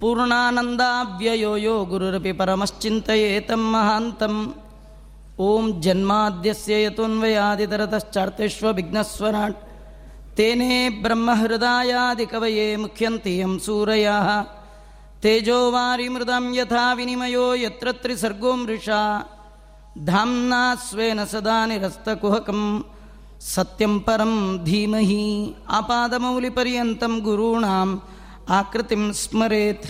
[0.00, 4.54] ಪೂರ್ಣಾನಂದಾವ್ಯಯೋ ಯೋ ಗುರುರಪಿ ಪರಮಶ್ಚಿಂತಯೇತಂ ಮಹಾಂತಂ
[5.42, 9.65] ಓಂ ಜನ್ಮಾದ್ಯಸ್ಯ ಯತೋನ್ವಯಾದಿತರತಶ್ಚಾರ್ತೆಷ್ವ ವಿಘ್ನಸ್ವರಾಟ್
[10.36, 14.42] तेने ब्रह्महृदायादिकवये मुख्यन्ति यं सूरयाः।
[15.22, 19.26] तेजोवारिमृदं यथा विनिमयो यत्र त्रिसर्गो मृषा।
[19.98, 22.82] धाम्ना स्वेन सदा निरस्तकुहकं।
[23.40, 27.98] सत्यं परं धीमहि आपादमौलिपर्यन्तं गुरूणाम्
[28.50, 29.86] आकृतिं स्मरेत्।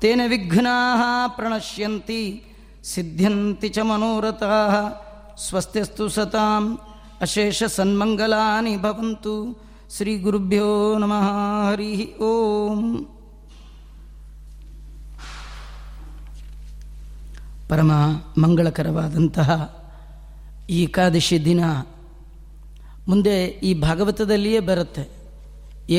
[0.00, 2.42] तेन विघ्नाः प्रणश्यन्ति
[2.84, 4.90] सिद्ध्यन्ति च मनोरथाः।
[5.36, 6.76] स्वस्त्यस्तु सताम्
[7.22, 9.56] अशेषसन्मङ्गलानि भवन्तु
[9.89, 10.67] श्रीगुरुभ्यो
[10.97, 11.27] नमः
[11.65, 12.81] हरिः ಓಂ
[17.71, 17.91] ಪರಮ
[18.37, 19.49] ಮಂಗಳಕರವಾದಂತಹ
[20.69, 21.61] ಈ ಏಕಾದಶಿ ದಿನ
[23.07, 23.35] ಮುಂದೆ
[23.67, 25.03] ಈ ಭಾಗವತದಲ್ಲಿಯೇ ಬರುತ್ತೆ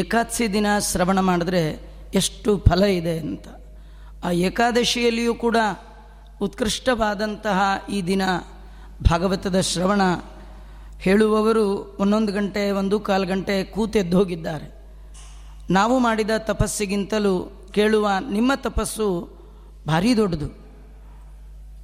[0.00, 1.62] ಏಕಾದಶಿ ದಿನ ಶ್ರವಣ ಮಾಡಿದ್ರೆ
[2.14, 3.46] ಎಷ್ಟು ಫಲ ಇದೆ ಅಂತ
[4.24, 5.58] ಆ ಏಕಾದಶಿಯಲ್ಲಿಯೂ ಕೂಡ
[6.46, 7.58] ಉತ್ಕೃಷ್ಟವಾದಂತಹ
[7.96, 8.22] ಈ ದಿನ
[9.02, 10.02] ಭಾಗವತದ ಶ್ರವಣ
[10.99, 14.77] ಹೇಳುವವರು ಒಂದೊಂದು ಗಂಟೆ, ಒಂದು ಕಾಲು ಗಂಟೆ ಕೂತೆದ್ದು ಹೋಗಿದ್ದಾರೆ.
[15.69, 19.29] ನಾವು ಮಾಡಿದ ತಪಸ್ಸಿಗಿಂತಲೂ ಕೇಳುವ ನಿಮ್ಮ ತಪಸ್ಸು
[19.87, 20.67] ಭಾರಿ ದೊಡ್ಡದು.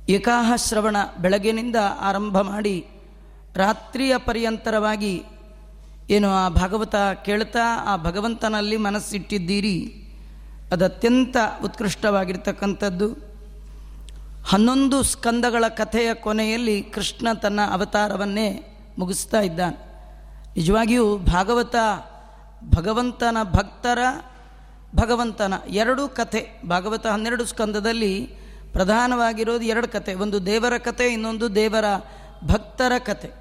[0.10, 2.86] ಏಕಾಹ ಶ್ರವಣ ಬೆಳಗಿನಿಂದ ಆರಂಭ ಮಾಡಿ
[3.56, 5.24] ರಾತ್ರಿಯ ಪರ್ಯಂತರವಾಗಿ
[6.10, 10.08] ಏನು ಆ ಭಾಗವತ ಕೇಳ್ತಾ ಆ ಭಗವಂತನಲ್ಲಿ ಮನಸ್ಸಿಟ್ಟಿದ್ದೀರಿ?
[10.72, 13.14] ಅದು ಅತ್ಯಂತ ಉತ್ಕೃಷ್ಟವಾಗಿರ್ತಕ್ಕಂಥದ್ದು.
[14.46, 19.94] ಹನ್ನೊಂದು ಸ್ಕಂದಗಳ ಕಥೆಯ ಕೊನೆಯಲ್ಲಿ ಕೃಷ್ಣ ತನ್ನ ಅವತಾರವನ್ನೇ ಮುಗಿಸ್ತಾ ಇದ್ದಾನೆ.
[20.60, 21.76] ನಿಜವಾಗಿಯೂ ಭಾಗವತ
[22.76, 24.00] ಭಗವಂತನ ಭಕ್ತರ
[24.96, 28.26] ಭಗವಂತನ ಎರಡು ಕಥೆ, ಭಾಗವತ ಹನ್ನೆರಡು ಸ್ಕಂದದಲ್ಲಿ
[28.74, 31.86] ಪ್ರಧಾನವಾಗಿರೋದು ಎರಡು ಕತೆ ಒಂದು ದೇವರ ಕತೆ ಇನ್ನೊಂದು ದೇವರ
[32.46, 33.32] ಭಕ್ತರ ಕತೆ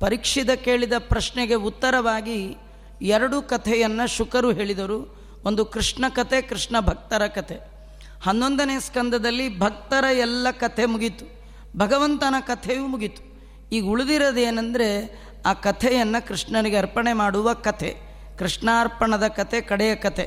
[0.00, 2.56] ಪರೀಕ್ಷಿತ ಕೇಳಿದ ಪ್ರಶ್ನೆಗೆ ಉತ್ತರವಾಗಿ
[3.02, 5.22] ಎರಡು ಕಥೆಯನ್ನು ಶುಕರು ಹೇಳಿದರು.
[5.44, 7.58] ಒಂದು ಕೃಷ್ಣ ಕತೆ ಕೃಷ್ಣ ಭಕ್ತರ ಕತೆ
[8.22, 11.24] ಹನ್ನೊಂದನೇ ಸ್ಕಂದದಲ್ಲಿ ಭಕ್ತರ ಎಲ್ಲ ಕಥೆ ಮುಗೀತು.
[11.78, 13.31] ಭಗವಂತನ ಕಥೆಯೂ ಮುಗೀತು.
[13.76, 14.88] ಈಗ ಉಳಿದಿರೋದೇನೆಂದರೆ
[15.50, 17.90] ಆ ಕಥೆಯನ್ನು ಕೃಷ್ಣನಿಗೆ ಅರ್ಪಣೆ ಮಾಡುವ ಕಥೆ,
[18.38, 20.26] ಕೃಷ್ಣಾರ್ಪಣದ ಕತೆ ಕಡೆಯ ಕತೆ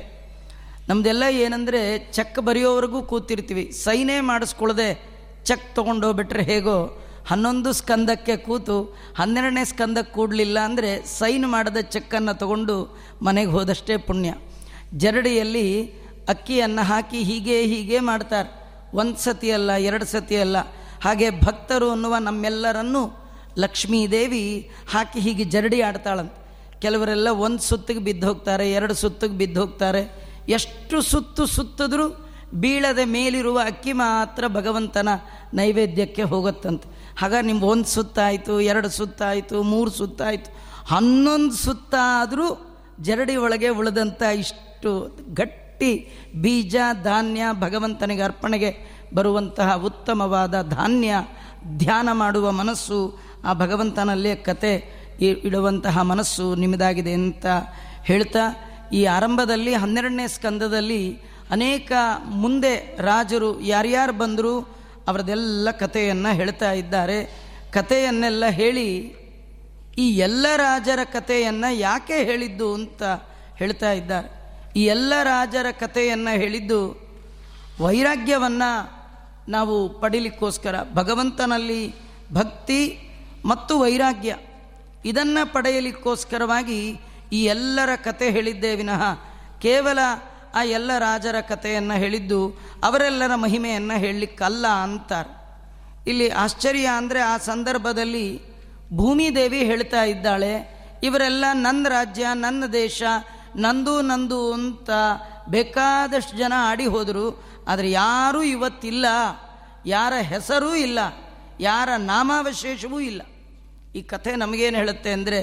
[0.90, 1.82] ನಮ್ಮದೆಲ್ಲ ಏನಂದರೆ
[2.16, 3.64] ಚೆಕ್ ಬರೆಯೋವರೆಗೂ ಕೂತಿರ್ತೀವಿ.
[3.84, 4.90] ಸೈನೇ ಮಾಡಿಸ್ಕೊಳ್ಳದೆ
[5.48, 6.78] ಚೆಕ್ ತೊಗೊಂಡೋಗ್ಬಿಟ್ರೆ ಹೇಗೋ
[7.30, 8.76] ಹನ್ನೊಂದು ಸ್ಕಂದಕ್ಕೆ ಕೂತು
[9.18, 10.90] ಹನ್ನೆರಡನೇ ಸ್ಕಂದಕ್ಕೆ ಕೂಡಲಿಲ್ಲ ಅಂದರೆ
[11.20, 12.76] ಸೈನ್ ಮಾಡದ ಚೆಕ್ಕನ್ನು ತಗೊಂಡು
[13.22, 14.32] ಮನೆಗೆ ಹೋದಷ್ಟೇ ಪುಣ್ಯ.
[15.04, 15.68] ಜರಡಿಯಲ್ಲಿ
[16.34, 18.50] ಅಕ್ಕಿಯನ್ನು ಹಾಕಿ ಹೀಗೆ ಹೀಗೆ ಮಾಡ್ತಾರೆ.
[18.94, 20.58] ಒಂದು ಸತಿ ಅಲ್ಲ ಎರಡು ಸತಿ ಅಲ್ಲ
[21.06, 23.02] ಹಾಗೆ ಭಕ್ತರು ಅನ್ನುವ ನಮ್ಮೆಲ್ಲರನ್ನು
[23.58, 26.38] ಲಕ್ಷ್ಮೀದೇವಿ ಹಾಕಿ ಹೀಗೆ ಜರಡಿ ಆಡ್ತಾಳಂತೆ.
[26.80, 30.02] ಕೆಲವರೆಲ್ಲ ಒಂದು ಸುತ್ತಿಗೆ ಬಿದ್ದು ಹೋಗ್ತಾರೆ, ಎರಡು ಸುತ್ತಿಗೆ ಬಿದ್ದು ಹೋಗ್ತಾರೆ.
[30.50, 32.08] ಎಷ್ಟು ಸುತ್ತು ಸುತ್ತಿದ್ರೂ
[32.54, 35.10] ಬೀಳದೆ ಮೇಲಿರುವ ಅಕ್ಕಿ ಮಾತ್ರ ಭಗವಂತನ
[35.54, 36.88] ನೈವೇದ್ಯಕ್ಕೆ ಹೋಗುತ್ತಂತೆ.
[37.18, 40.50] ಹಾಗ ನಿಮ್ಗೆ ಒಂದು ಸುತ್ತಾಯಿತು, ಎರಡು ಸುತ್ತಾಯಿತು, ಮೂರು ಸುತ್ತಾಯಿತು,
[40.96, 42.48] ಹನ್ನೊಂದು ಸುತ್ತಾದರೂ
[43.02, 44.92] ಜರಡಿ ಒಳಗೆ ಉಳಿದಂಥ ಇಷ್ಟು
[45.34, 45.92] ಗಟ್ಟಿ
[46.42, 48.72] ಬೀಜ, ಧಾನ್ಯ ಭಗವಂತನಿಗೆ ಅರ್ಪಣೆಗೆ
[49.14, 51.14] ಬರುವಂತಹ ಉತ್ತಮವಾದ ಧಾನ್ಯ
[51.78, 54.74] ಧ್ಯಾನ ಮಾಡುವ ಮನಸ್ಸು ಆ ಭಗವಂತನಲ್ಲೇ ಕತೆ
[55.20, 57.46] ಇಡುವಂತಹ ಮನಸ್ಸು ನಿಮ್ಮದಾಗಿದೆ ಅಂತ
[58.04, 58.44] ಹೇಳ್ತಾ,
[58.94, 61.02] ಈ ಆರಂಭದಲ್ಲಿ, ಹನ್ನೆರಡನೇ ಸ್ಕಂದದಲ್ಲಿ
[61.52, 61.92] ಅನೇಕ
[62.26, 64.54] ಮುಂದೆ ರಾಜರು ಯಾರ್ಯಾರು ಬಂದರೂ
[65.08, 67.18] ಅವರದೆಲ್ಲ ಕಥೆಯನ್ನು ಹೇಳ್ತಾ ಇದ್ದಾರೆ.
[67.74, 68.90] ಕಥೆಯನ್ನೆಲ್ಲ ಹೇಳಿ,
[69.98, 73.04] ಈ ಎಲ್ಲ ರಾಜರ ಕಥೆಯನ್ನು ಯಾಕೆ ಹೇಳಿದ್ದು ಅಂತ
[73.56, 74.30] ಹೇಳ್ತಾ ಇದ್ದಾರೆ.
[74.76, 76.80] ಈ ಎಲ್ಲ ರಾಜರ ಕಥೆಯನ್ನು ಹೇಳಿದ್ದು
[77.80, 78.72] ವೈರಾಗ್ಯವನ್ನು
[79.52, 81.82] ನಾವು ಪಡಿಲಿಕ್ಕೋಸ್ಕರ, ಭಗವಂತನಲ್ಲಿ
[82.34, 82.82] ಭಕ್ತಿ
[83.46, 84.38] ಮತ್ತು ವೈರಾಗ್ಯ.
[85.06, 87.00] ಇದನ್ನು ಪಡೆಯಲಿಕ್ಕೋಸ್ಕರವಾಗಿ
[87.34, 89.04] ಈ ಎಲ್ಲರ ಕತೆ ಹೇಳಿದ್ದೇ ವಿನಃ.
[89.62, 90.00] ಕೇವಲ
[90.56, 95.34] ಆ ಎಲ್ಲ ರಾಜರ ಕಥೆಯನ್ನು ಹೇಳಿದ್ದು ಅವರೆಲ್ಲರ ಮಹಿಮೆಯನ್ನು ಹೇಳಲಿಕ್ಕಲ್ಲ ಅಂತಾರೆ.
[96.10, 98.42] ಇಲ್ಲಿ ಆಶ್ಚರ್ಯ ಅಂದರೆ ಆ ಸಂದರ್ಭದಲ್ಲಿ
[98.94, 100.54] ಭೂಮಿದೇವಿ ಹೇಳ್ತಾ ಇದ್ದಾಳೆ,
[101.04, 103.04] ಇವರೆಲ್ಲ ನನ್ನ ರಾಜ್ಯ ನನ್ನ ದೇಶ,
[103.56, 104.90] ನಂದು ನಂದು ಅಂತ
[105.50, 107.44] ಬೇಕಾದಷ್ಟು ಜನ ಆಡಿ ಹೋದರು.
[107.68, 109.06] ಆದರೆ ಯಾರೂ ಇವತ್ತಿಲ್ಲ.
[109.86, 111.00] ಯಾರ ಹೆಸರೂ ಇಲ್ಲ.
[111.60, 113.22] ಯಾರ ನಾಮಾವಶೇಷವೂ ಇಲ್ಲ.
[113.96, 115.40] ಈ ಕಥೆ ನಮಗೇನು ಹೇಳುತ್ತೆ ಅಂದರೆ,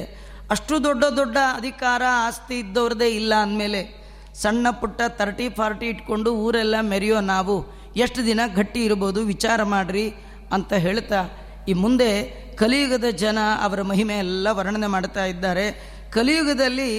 [0.51, 3.81] ಅಷ್ಟು ದೊಡ್ಡ ದೊಡ್ಡ ಅಧಿಕಾರ ಆಸ್ತಿ ಇದ್ದವ್ರದ್ದೇ ಇಲ್ಲ ಅಂದಮೇಲೆ,
[4.35, 7.57] ಸಣ್ಣ ಪುಟ್ಟ ತರ್ಟಿ ಫಾರ್ಟಿ ಇಟ್ಕೊಂಡು ಊರೆಲ್ಲ ಮೆರೆಯೋ ನಾವು,
[7.97, 10.07] ಎಷ್ಟು ದಿನ ಗಟ್ಟಿ ಇರ್ಬೋದು, ವಿಚಾರ ಮಾಡ್ರಿ
[10.53, 11.21] ಅಂತ ಹೇಳ್ತಾ,
[11.69, 12.11] ಈ ಮುಂದೆ
[12.57, 15.67] ಕಲಿಯುಗದ ಜನ ಅವರ ಮಹಿಮೆ ಎಲ್ಲ ವರ್ಣನೆ ಮಾಡ್ತಾ ಇದ್ದಾರೆ.
[16.11, 16.91] ಕಲಿಯುಗದಲ್ಲಿ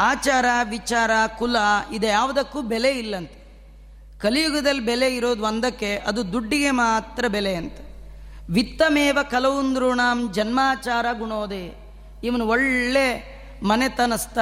[0.00, 1.56] ಆಚಾರ, ವಿಚಾರ, ಕುಲ
[1.92, 3.38] ಇದು, ಯಾವುದಕ್ಕೂ ಬೆಲೆ ಇಲ್ಲಂತೆ.
[4.18, 7.78] ಕಲಿಯುಗದಲ್ಲಿ ಬೆಲೆ ಇರೋದು ಒಂದಕ್ಕೆ, ಅದು ದುಡ್ಡಿಗೆ ಮಾತ್ರ ಬೆಲೆ ಅಂತ.
[8.56, 11.64] ವಿತ್ತಮೇವ ಕಲೌಂದ್ರುಣಾಂ ಜನ್ಮಾಚಾರ ಗುಣೋದೆ.
[12.28, 13.06] ಇವನು ಒಳ್ಳೆ
[13.70, 14.38] ಮನೆತನಸ್ಥ,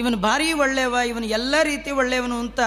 [0.00, 2.60] ಇವನು ಭಾರಿ ಒಳ್ಳೆಯವ ಇವನು ಎಲ್ಲ ರೀತಿ ಒಳ್ಳೆಯವನು ಅಂತ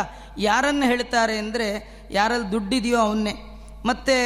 [0.48, 1.68] ಯಾರನ್ನು ಹೇಳ್ತಾರೆ ಅಂದರೆ
[2.12, 3.36] ಯಾರಲ್ಲಿ ದುಡ್ಡಿದೆಯೋ ಅವನ್ನೇ.
[3.90, 4.18] ಮತ್ತು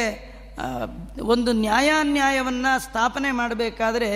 [1.34, 4.10] ಒಂದು ನ್ಯಾಯಾನ್ಯಾಯವನ್ನು ಸ್ಥಾಪನೆ ಮಾಡಬೇಕಾದ್ರೆ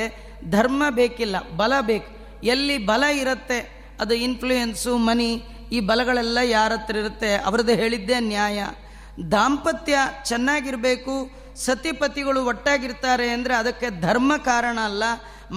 [0.50, 2.11] ಧರ್ಮ ಬೇಕಿಲ್ಲ, ಬಲ ಬೇಕು.
[2.52, 3.58] ಎಲ್ಲಿ ಬಲ ಇರುತ್ತೆ,
[4.02, 5.31] ಅದು ಇನ್ಫ್ಲೂಯೆನ್ಸು ಮನಿ
[5.76, 8.61] ಈ ಬಲಗಳೆಲ್ಲ ಯಾರ ಹತ್ರ ಇರುತ್ತೆ, ಅವ್ರದ್ದು ಹೇಳಿದ್ದೇ ನ್ಯಾಯ.
[9.35, 9.94] ದಾಂಪತ್ಯ
[10.29, 11.14] ಚೆನ್ನಾಗಿರಬೇಕು
[11.65, 15.05] ಸತಿಪತಿಗಳು ಒಟ್ಟಾಗಿರ್ತಾರೆ ಅಂದರೆ ಅದಕ್ಕೆ ಧರ್ಮ ಕಾರಣ ಅಲ್ಲ,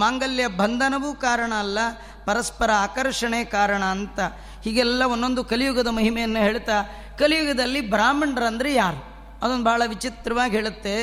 [0.01, 1.79] ಮಾಂಗಲ್ಯ ಬಂಧನವೂ ಕಾರಣ ಅಲ್ಲ,
[2.27, 4.19] ಪರಸ್ಪರ ಆಕರ್ಷಣೆ ಕಾರಣ ಅಂತ.
[4.65, 6.77] ಹೀಗೆಲ್ಲ ಒಂದೊಂದು ಕಲಿಯುಗದ ಮಹಿಮೆಯನ್ನು ಹೇಳ್ತಾ,
[7.21, 9.01] ಕಲಿಯುಗದಲ್ಲಿ ಬ್ರಾಹ್ಮಣರಂದರೆ ಯಾರು?
[9.43, 10.95] ಅದೊಂದು ಭಾಳ ವಿಚಿತ್ರವಾಗಿ ಹೇಳುತ್ತೆ.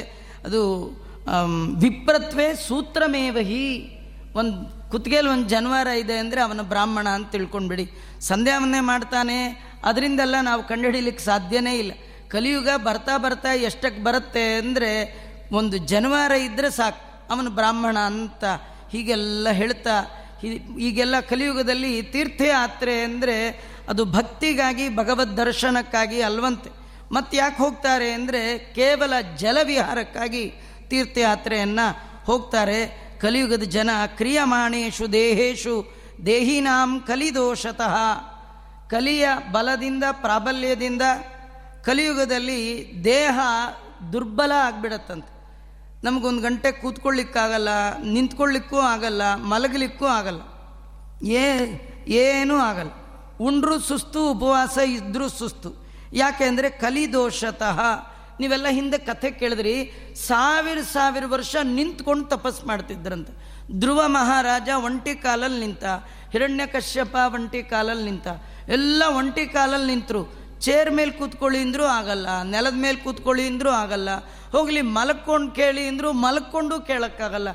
[0.46, 0.60] ಅದು
[1.84, 3.64] ವಿಪ್ರತ್ವೇ ಸೂತ್ರಮೇವಹಿ
[4.40, 4.56] ಒಂದು
[4.92, 7.84] ಕುತ್ತಿಗೆಯಲ್ಲಿ ಒಂದು ಜನವಾರ ಇದೆ ಅಂದರೆ ಅವನ ಬ್ರಾಹ್ಮಣ ಅಂತ ತಿಳ್ಕೊಂಡ್ಬಿಡಿ.
[8.30, 9.36] ಸಂಧ್ಯಾವನ್ನೇ ಮಾಡ್ತಾನೆ,
[9.88, 11.92] ಅದರಿಂದೆಲ್ಲ ನಾವು ಕಂಡುಹಿಡಿಯಲಿಕ್ಕೆ ಸಾಧ್ಯನೇ ಇಲ್ಲ.
[12.30, 14.90] ಕಲಿಯುಗ ಬರ್ತಾ ಬರ್ತಾ ಎಷ್ಟಕ್ಕೆ ಬರುತ್ತೆ ಅಂದರೆ
[15.52, 17.32] ಒಂದು ಜನವಾರ ಇದ್ದರೆ ಸಾಕು.
[17.32, 18.44] ಅವನು ಬ್ರಾಹ್ಮಣ ಅಂತ
[18.92, 19.96] ಹೀಗೆಲ್ಲ ಹೇಳ್ತಾ
[20.78, 23.36] ಈಗೆಲ್ಲ ಕಲಿಯುಗದಲ್ಲಿ ತೀರ್ಥಯಾತ್ರೆ ಅಂದರೆ
[23.88, 26.70] ಅದು ಭಕ್ತಿಗಾಗಿ, ಭಗವದ್ ದರ್ಶನಕ್ಕಾಗಿ ಅಲ್ವಂತೆ.
[27.12, 30.52] ಮತ್ತೆ ಯಾಕೆ ಹೋಗ್ತಾರೆ ಅಂದರೆ ಕೇವಲ ಜಲವಿಹಾರಕ್ಕಾಗಿ
[30.88, 31.86] ತೀರ್ಥಯಾತ್ರೆಯನ್ನು
[32.24, 32.80] ಹೋಗ್ತಾರೆ.
[33.20, 35.74] ಕಲಿಯುಗದ ಜನ, ಕ್ರಿಯಮಾಣೇಶು, ದೇಹೇಶು,
[36.26, 37.96] ದೇಹಿನಾಂ ಕಲಿದೋಷತಃ.
[38.88, 41.02] ಕಲಿಯ ಬಲದಿಂದ, ಪ್ರಾಬಲ್ಯದಿಂದ
[41.84, 42.60] ಕಲಿಯುಗದಲ್ಲಿ
[43.04, 43.38] ದೇಹ
[44.12, 45.32] ದುರ್ಬಲ ಆಗ್ಬಿಡತ್ತಂತೆ.
[46.04, 47.68] ನಮಗೊಂದು ಗಂಟೆ ಕೂತ್ಕೊಳ್ಳಿಕ್ಕಾಗಲ್ಲ,
[48.04, 50.40] ನಿಂತ್ಕೊಳ್ಳಿಕ್ಕೂ ಆಗಲ್ಲ, ಮಲಗಲಿಕ್ಕೂ ಆಗಲ್ಲ.
[51.22, 51.44] ಏ,
[52.06, 52.90] ಏನೂ ಆಗಲ್ಲ.
[53.40, 55.70] ಉಂಡ್ರೂ ಸುಸ್ತು, ಉಪವಾಸ ಇದ್ದರೂ ಸುಸ್ತು.
[56.12, 57.80] ಯಾಕೆ ಅಂದರೆ ಕಲಿದೋಷತಃ.
[58.40, 59.74] ನೀವೆಲ್ಲ ಹಿಂದೆ ಕಥೆ ಕೇಳಿದ್ರಿ,
[60.16, 63.32] ಸಾವಿರ ಸಾವಿರ ವರ್ಷ ನಿಂತ್ಕೊಂಡು ತಪಸ್ ಮಾಡ್ತಿದ್ರಂತೆ.
[63.78, 65.84] ಧ್ರುವ ಮಹಾರಾಜ ಒಂಟಿ ಕಾಲಲ್ಲಿ ನಿಂತ,
[66.32, 68.28] ಹಿರಣ್ಯ ಕಶ್ಯಪ ಒಂಟಿ ಕಾಲಲ್ಲಿ ನಿಂತ,
[68.68, 70.39] ಎಲ್ಲ ಒಂಟಿ ಕಾಲಲ್ಲಿ ನಿಂತರು.
[70.64, 74.10] ಚೇರ್ ಮೇಲೆ ಕೂತ್ಕೊಳ್ಳಿ ಅಂದರೂ ಆಗಲ್ಲ, ನೆಲದ ಮೇಲೆ ಕೂತ್ಕೊಳ್ಳಿ ಅಂದರೂ ಆಗಲ್ಲ,
[74.52, 77.48] ಹೋಗಲಿ ಮಲಕ್ಕೊಂಡು ಕೇಳಿ ಅಂದರೂ ಮಲಕ್ಕೊಂಡು ಕೇಳೋಕ್ಕಾಗಲ್ಲ,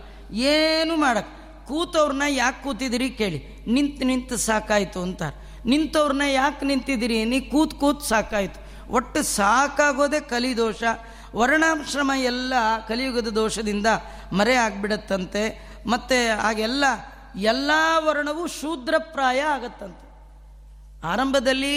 [0.52, 1.34] ಏನು ಮಾಡಕ್ಕೆ
[1.68, 3.40] ಕೂತವ್ರನ್ನ ಯಾಕೆ ಕೂತಿದ್ದೀರಿ ಕೇಳಿ.
[3.76, 5.36] ನಿಂತು ನಿಂತು ಸಾಕಾಯಿತು ಅಂತಾರೆ.
[5.72, 8.60] ನಿಂತವ್ರನ್ನ ಯಾಕೆ ನಿಂತಿದ್ದೀರಿ ನೀ ಕೂತ್ ಕೂತ್ ಸಾಕಾಯಿತು.
[8.98, 10.84] ಒಟ್ಟು ಸಾಕಾಗೋದೇ ಕಲಿದೋಷ
[11.36, 12.54] ವರ್ಣಾಶ್ರಮ ಎಲ್ಲ
[12.88, 13.88] ಕಲಿಯುಗದ ದೋಷದಿಂದ
[14.34, 15.44] ಮರೆ ಆಗ್ಬಿಡತ್ತಂತೆ.
[15.94, 16.86] ಮತ್ತು ಹಾಗೆಲ್ಲ
[17.52, 17.72] ಎಲ್ಲ
[18.08, 20.06] ವರ್ಣವೂ ಶೂದ್ರಪ್ರಾಯ ಆಗತ್ತಂತೆ.
[21.04, 21.76] ಆರಂಭದಲ್ಲಿ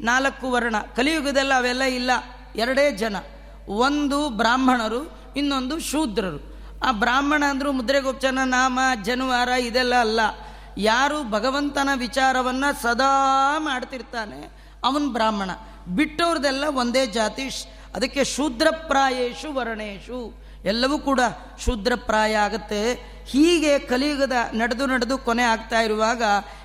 [0.00, 0.78] ನಾಲ್ಕು ವರ್ಣ.
[0.78, 2.10] ಕಲಿಯುಗದಲ್ಲಿ ಅವೆಲ್ಲ ಇಲ್ಲ.
[2.56, 3.16] ಎರಡೇ ಜನ.
[3.68, 6.58] ಒಂದು ಬ್ರಾಹ್ಮಣರು, ಇನ್ನೊಂದು ಶೂದ್ರರು.
[6.82, 10.20] ಆ ಬ್ರಾಹ್ಮಣ ಅಂದರು ಮುದ್ರೆಗೋಪ್ಚನ, ನಾಮ, ಜನುವಾರ ಇದೆಲ್ಲ ಅಲ್ಲ.
[10.78, 14.50] ಯಾರು ಭಗವಂತನ ವಿಚಾರವನ್ನು ಸದಾ ಮಾಡ್ತಿರ್ತಾನೆ,
[14.84, 15.50] ಅವನು ಬ್ರಾಹ್ಮಣ.
[15.88, 17.50] ಬಿಟ್ಟವ್ರದೆಲ್ಲ ಒಂದೇ ಜಾತಿ.
[17.94, 20.48] ಅದಕ್ಕೆ ಶೂದ್ರಪ್ರಾಯೇಶು ವರ್ಣೇಶು.
[20.64, 21.20] ಎಲ್ಲವೂ ಕೂಡ
[21.64, 22.94] ಶೂದ್ರಪ್ರಾಯ ಆಗುತ್ತೆ.
[23.26, 26.22] ಹೀಗೆ ಕಲಿಯುಗದ ನಡೆದು ನಡೆದು ಕೊನೆ ಆಗ್ತಾ ಇರುವಾಗ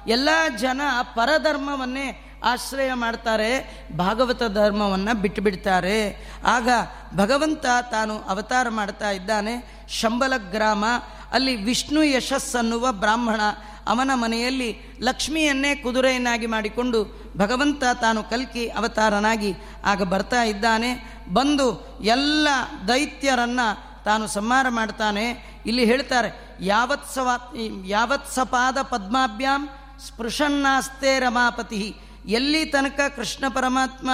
[0.08, 3.52] ಎಲ್ಲ ಜನ ಪರಧರ್ಮವನ್ನೇ ಆಶ್ರಯ ಮಾಡ್ತಾರೆ,
[3.98, 6.70] ಭಾಗವತ ಧರ್ಮವನ್ನು ಬಿಟ್ಟುಬಿಡ್ತಾರೆ ಆಗ
[7.16, 10.86] ಭಗವಂತ ತಾನು ಅವತಾರ ಮಾಡ್ತಾ ಇದ್ದಾನೆ, ಶಂಬಲ ಗ್ರಾಮ.
[11.32, 13.42] ಅಲ್ಲಿ ವಿಷ್ಣು ಯಶಸ್ಸನ್ನುವ ಬ್ರಾಹ್ಮಣ
[13.88, 19.56] ಅವನ ಮನೆಯಲ್ಲಿ ಲಕ್ಷ್ಮಿಯನ್ನೇ ಕುದುರೆಯನ್ನಾಗಿ ಮಾಡಿಕೊಂಡು ಭಗವಂತ ತಾನು ಕಲ್ಕಿ ಅವತಾರನಾಗಿ
[19.86, 21.22] ಆಗ ಬರ್ತಾ ಇದ್ದಾನೆ.
[21.34, 22.48] ಬಂದು ಎಲ್ಲ
[22.88, 25.26] ದೈತ್ಯರನ್ನು ತಾನು ಸಂಹಾರ ಮಾಡ್ತಾನೆ.
[25.66, 29.70] ಇಲ್ಲಿ ಹೇಳ್ತಾರೆ ಯಾವತ್ ಯಾವತ್ಸಪಾದ ಯಾವತ್ ಸಪಾದ ಪದ್ಮಾಭ್ಯಾಂ
[30.08, 31.96] ಸ್ಪೃಶನ್ನಾಸ್ತೆ ರಮಾಪತಿ.
[32.26, 34.10] ಎಲ್ಲಿ ತನಕ ಕೃಷ್ಣ ಪರಮಾತ್ಮ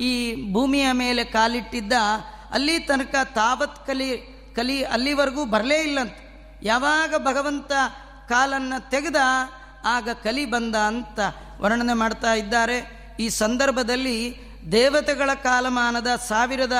[0.00, 0.12] ಈ
[0.52, 1.92] ಭೂಮಿಯ ಮೇಲೆ ಕಾಲಿಟ್ಟಿದ್ದ,
[2.50, 4.08] ಅಲ್ಲಿ ತನಕ ತಾವತ್ ಕಲಿ
[4.56, 6.16] ಕಲಿ ಅಲ್ಲಿವರೆಗೂ ಬರಲೇ ಇಲ್ಲಂತ.
[6.62, 7.72] ಯಾವಾಗ ಭಗವಂತ
[8.28, 9.20] ಕಾಲನ್ನು ತೆಗೆದ,
[9.84, 11.18] ಆಗ ಕಲಿ ಬಂದ ಅಂತ
[11.60, 12.78] ವರ್ಣನೆ ಮಾಡ್ತಾ ಇದ್ದಾರೆ.
[13.20, 14.18] ಈ ಸಂದರ್ಭದಲ್ಲಿ
[14.72, 16.76] ದೇವತೆಗಳ ಕಾಲಮಾನದ ಸಾವಿರದ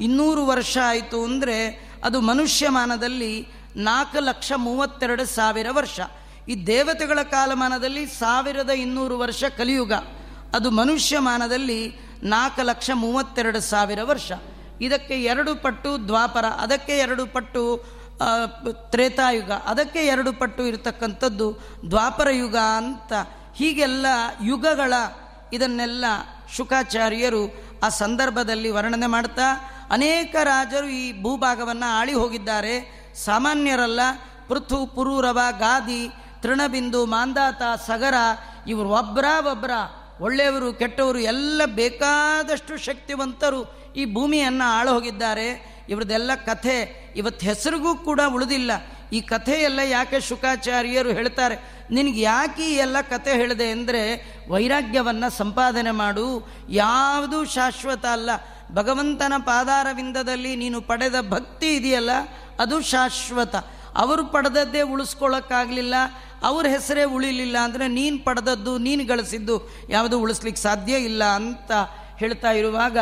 [0.00, 1.56] ಇನ್ನೂರು ವರ್ಷ ಆಯಿತು ಅಂದರೆ
[2.04, 6.00] ಅದು ಮನುಷ್ಯಮಾನದಲ್ಲಿ ನಾಲ್ಕು ಲಕ್ಷ ಮೂವತ್ತೆರಡು ಸಾವಿರ ವರ್ಷ.
[6.48, 9.92] ಈ ದೇವತೆಗಳ ಕಾಲಮಾನದಲ್ಲಿ ಸಾವಿರದ ಇನ್ನೂರು ವರ್ಷ ಕಲಿಯುಗ.
[10.54, 14.32] ಅದು ಮನುಷ್ಯಮಾನದಲ್ಲಿ ನಾಲ್ಕು ಲಕ್ಷ ಮೂವತ್ತೆರಡು ಸಾವಿರ ವರ್ಷ.
[14.80, 17.84] ಇದಕ್ಕೆ ಎರಡು ಪಟ್ಟು ದ್ವಾಪರ, ಅದಕ್ಕೆ ಎರಡು ಪಟ್ಟು
[18.90, 21.58] ತ್ರೇತಾಯುಗ, ಅದಕ್ಕೆ ಎರಡು ಪಟ್ಟು ಇರತಕ್ಕಂಥದ್ದು
[21.90, 23.12] ದ್ವಾಪರ ಯುಗ ಅಂತ.
[23.56, 24.06] ಹೀಗೆಲ್ಲ
[24.42, 24.92] ಯುಗಗಳ
[25.52, 26.04] ಇದನ್ನೆಲ್ಲ
[26.56, 27.42] ಶುಕಾಚಾರ್ಯರು
[27.82, 29.48] ಆ ಸಂದರ್ಭದಲ್ಲಿ ವರ್ಣನೆ ಮಾಡ್ತಾ,
[29.90, 32.74] ಅನೇಕ ರಾಜರು ಈ ಭೂಭಾಗವನ್ನು ಆಳಿ ಹೋಗಿದ್ದಾರೆ.
[33.24, 34.00] ಸಾಮಾನ್ಯರಲ್ಲ,
[34.48, 36.08] ಪೃಥು, ಪುರೂರವ, ಗಾದಿ,
[36.42, 38.14] ತೃಣಬಿಂದು, ಮಾಂದಾತ, ಸಗರ,
[38.66, 39.70] ಇವರು ಒಬ್ಬರ ಒಬ್ಬರ
[40.20, 48.70] ಒಳ್ಳೆಯವರು, ಕೆಟ್ಟವರು ಎಲ್ಲ ಬೇಕಾದಷ್ಟು ಶಕ್ತಿವಂತರು ಈ ಭೂಮಿಯನ್ನು ಆಳು ಹೋಗಿದ್ದಾರೆ ಇವ್ರದ್ದೆಲ್ಲ ಕಥೆ ಇವತ್ತು ಹೆಸರಿಗೂ ಕೂಡ ಉಳಿದಿಲ್ಲ.
[49.12, 51.80] ಈ ಕಥೆಯೆಲ್ಲ ಯಾಕೆ ಶುಕಾಚಾರ್ಯರು ಹೇಳ್ತಾರೆ?
[51.90, 54.02] ನಿನಗೆ ಯಾಕೆ ಈ ಎಲ್ಲ ಕಥೆ ಹೇಳಿದೆ ಅಂದರೆ
[54.48, 56.48] ವೈರಾಗ್ಯವನ್ನು ಸಂಪಾದನೆ ಮಾಡು.
[56.68, 58.30] ಯಾವುದೂ ಶಾಶ್ವತ ಅಲ್ಲ.
[58.72, 62.10] ಭಗವಂತನ ಪಾದಾರವಿಂದದಲ್ಲಿ ನೀನು ಪಡೆದ ಭಕ್ತಿ ಇದೆಯಲ್ಲ?
[62.58, 63.54] ಅದು ಶಾಶ್ವತ.
[64.02, 65.94] ಅವರು ಪಡೆದದ್ದೇ ಉಳಿಸ್ಕೊಳ್ಳೋಕ್ಕಾಗಲಿಲ್ಲ,
[66.42, 69.56] ಅವ್ರ ಹೆಸರೇ ಉಳಿಲಿಲ್ಲ ಅಂದರೆ ನೀನು ಪಡೆದದ್ದು, ನೀನು ಗಳಿಸಿದ್ದು
[69.88, 71.72] ಯಾವುದು ಉಳಿಸ್ಲಿಕ್ಕೆ ಸಾಧ್ಯ ಇಲ್ಲ ಅಂತ
[72.16, 72.98] ಹೇಳ್ತಾ ಇರುವಾಗ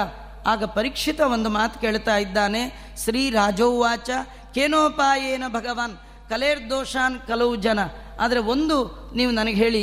[0.46, 2.60] ಆಗ ಪರೀಕ್ಷಿತ ಒಂದು ಮಾತು ಕೇಳ್ತಾ ಇದ್ದಾನೆ,
[3.04, 4.10] ಶ್ರೀ ರಾಜೋವಾಚ,
[4.54, 5.96] ಕೇನೋಪಾಯೇನ ಭಗವಾನ್
[6.30, 7.80] ಕಲೇರ್ದೋಷಾನ್ ಕಲವು ಜನ.
[8.20, 8.76] ಆದರೆ ಒಂದು
[9.16, 9.82] ನೀವು ನನಗೆ ಹೇಳಿ,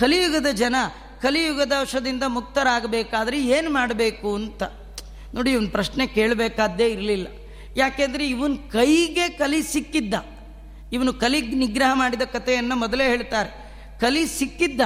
[0.00, 0.76] ಕಲಿಯುಗದ ಜನ
[1.22, 4.62] ಕಲಿಯುಗದ ಔಷಧದಿಂದ ಮುಕ್ತರಾಗಬೇಕಾದ್ರೆ ಏನು ಮಾಡಬೇಕು ಅಂತ.
[5.34, 7.26] ನೋಡಿ, ಇವನು ಪ್ರಶ್ನೆ ಕೇಳಬೇಕಾದ್ದೇ ಇರಲಿಲ್ಲ.
[7.76, 10.14] ಯಾಕೆಂದರೆ ಇವನ್ ಕೈಗೆ ಕಲಿ ಸಿಕ್ಕಿದ್ದ.
[10.92, 13.50] ಇವನು ಕಲಿ ನಿಗ್ರಹ ಮಾಡಿದ ಕಥೆಯನ್ನು ಮೊದಲೇ ಹೇಳ್ತಾರೆ.
[14.00, 14.80] ಕಲಿ ಸಿಕ್ಕಿದ್ದ.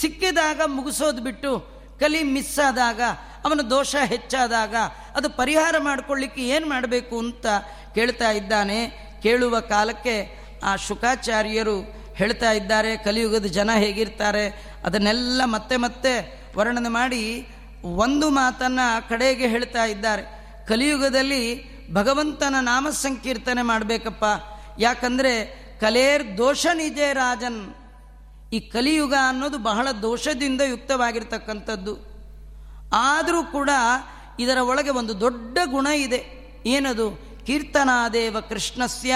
[0.00, 1.58] ಸಿಕ್ಕಿದಾಗ ಮುಗಿಸೋದು ಬಿಟ್ಟು
[2.00, 3.00] ಕಲಿ ಮಿಸ್ ಆದಾಗ,
[3.44, 4.74] ಅವನ ದೋಷ ಹೆಚ್ಚಾದಾಗ
[5.14, 7.46] ಅದು ಪರಿಹಾರ ಮಾಡಿಕೊಳ್ಳಿಕ್ಕೆ ಏನು ಮಾಡಬೇಕು ಅಂತ
[7.94, 9.06] ಕೇಳ್ತಾ ಇದ್ದಾನೆ.
[9.22, 11.80] ಕೇಳುವ ಕಾಲಕ್ಕೆ ಆ ಶುಕಾಚಾರ್ಯರು
[12.14, 17.48] ಹೇಳ್ತಾ ಇದ್ದಾರೆ, ಕಲಿಯುಗದ ಜನ ಹೇಗಿರ್ತಾರೆ, ಅದನ್ನೆಲ್ಲ ಮತ್ತೆ ಮತ್ತೆ ವರ್ಣನೆ ಮಾಡಿ
[17.84, 20.22] ಒಂದು ಮಾತನ್ನು ಕಡೆಗೆ ಹೇಳ್ತಾ ಇದ್ದಾರೆ.
[20.66, 21.42] ಕಲಿಯುಗದಲ್ಲಿ
[21.92, 24.24] ಭಗವಂತನ ನಾಮ ಸಂಕೀರ್ತನೆ ಮಾಡಬೇಕಪ್ಪ.
[24.78, 27.74] ಯಾಕಂದ್ರೆ ಕಲೇರ್ ದೋಷ ನಿಜೇ ರಾಜನ್.
[28.52, 31.98] ಈ ಕಲಿಯುಗ ಅನ್ನೋದು ಬಹಳ ದೋಷದಿಂದ ಯುಕ್ತವಾಗಿರ್ತಕ್ಕಂಥದ್ದು.
[32.92, 33.70] ಆದರೂ ಕೂಡ
[34.40, 36.26] ಇದರ ಒಳಗೆ ಒಂದು ದೊಡ್ಡ ಗುಣ ಇದೆ.
[36.66, 37.10] ಏನದು?
[37.46, 39.14] ಕೀರ್ತನಾದೇವ ಕೃಷ್ಣಸ್ಯ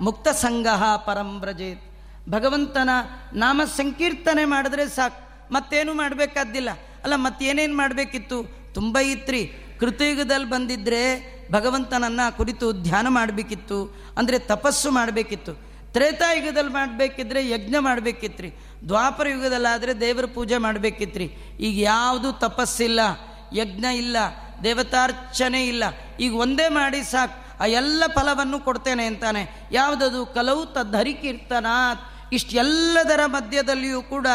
[0.00, 1.82] ಮುಕ್ತ ಸಂಗಹ ಪರಂಬ್ರಜೇತ್
[2.28, 2.90] ಭಗವಂತನ
[3.34, 5.54] ನಾಮ ಸಂಕೀರ್ತನೆ ಮಾಡಿದ್ರೆ ಸಾಕು.
[5.54, 6.70] ಮತ್ತೇನು ಮಾಡಬೇಕಾದ್ದಿಲ್ಲ.
[7.04, 8.44] ಅಲ್ಲ, ಮತ್ತೇನೇನು ಮಾಡಬೇಕಿತ್ತು?
[8.74, 9.52] ತುಂಬ ಇತ್ರಿ.
[9.80, 13.78] ಕೃತಯುಗದಲ್ಲಿ ಬಂದಿದ್ರೆ ಭಗವಂತನನ್ನ ಕುರಿತು ಧ್ಯಾನ ಮಾಡಬೇಕಿತ್ತು,
[14.18, 15.52] ಅಂದರೆ ತಪಸ್ಸು ಮಾಡಬೇಕಿತ್ತು.
[15.92, 18.50] ತ್ರೇತಾಯುಗದಲ್ಲಿ ಮಾಡಬೇಕಿದ್ರೆ ಯಜ್ಞ ಮಾಡಬೇಕಿತ್ರಿ,
[18.88, 21.26] ದ್ವಾಪರ ಯುಗದಲ್ಲಾದರೆ ದೇವರ ಪೂಜೆ ಮಾಡಬೇಕಿತ್ರಿ.
[21.60, 23.00] ಈಗ ಯಾವುದು ತಪಸ್ಸಿಲ್ಲ,
[23.52, 24.16] ಯಜ್ಞ ಇಲ್ಲ,
[24.62, 25.84] ದೇವತಾರ್ಚನೆ ಇಲ್ಲ,
[26.20, 29.42] ಈಗ ಒಂದೇ ಮಾಡಿ ಸಾಕು, ಆ ಎಲ್ಲ ಫಲವನ್ನು ಕೊಡ್ತೇನೆ ಅಂತಾನೆ.
[29.72, 30.20] ಯಾವುದದು?
[30.26, 34.26] ಕಲವು ತದ್ಹರಿಕೀರ್ತನಾತ್ ಇಷ್ಟೆಲ್ಲದರ ಮಧ್ಯದಲ್ಲಿಯೂ ಕೂಡ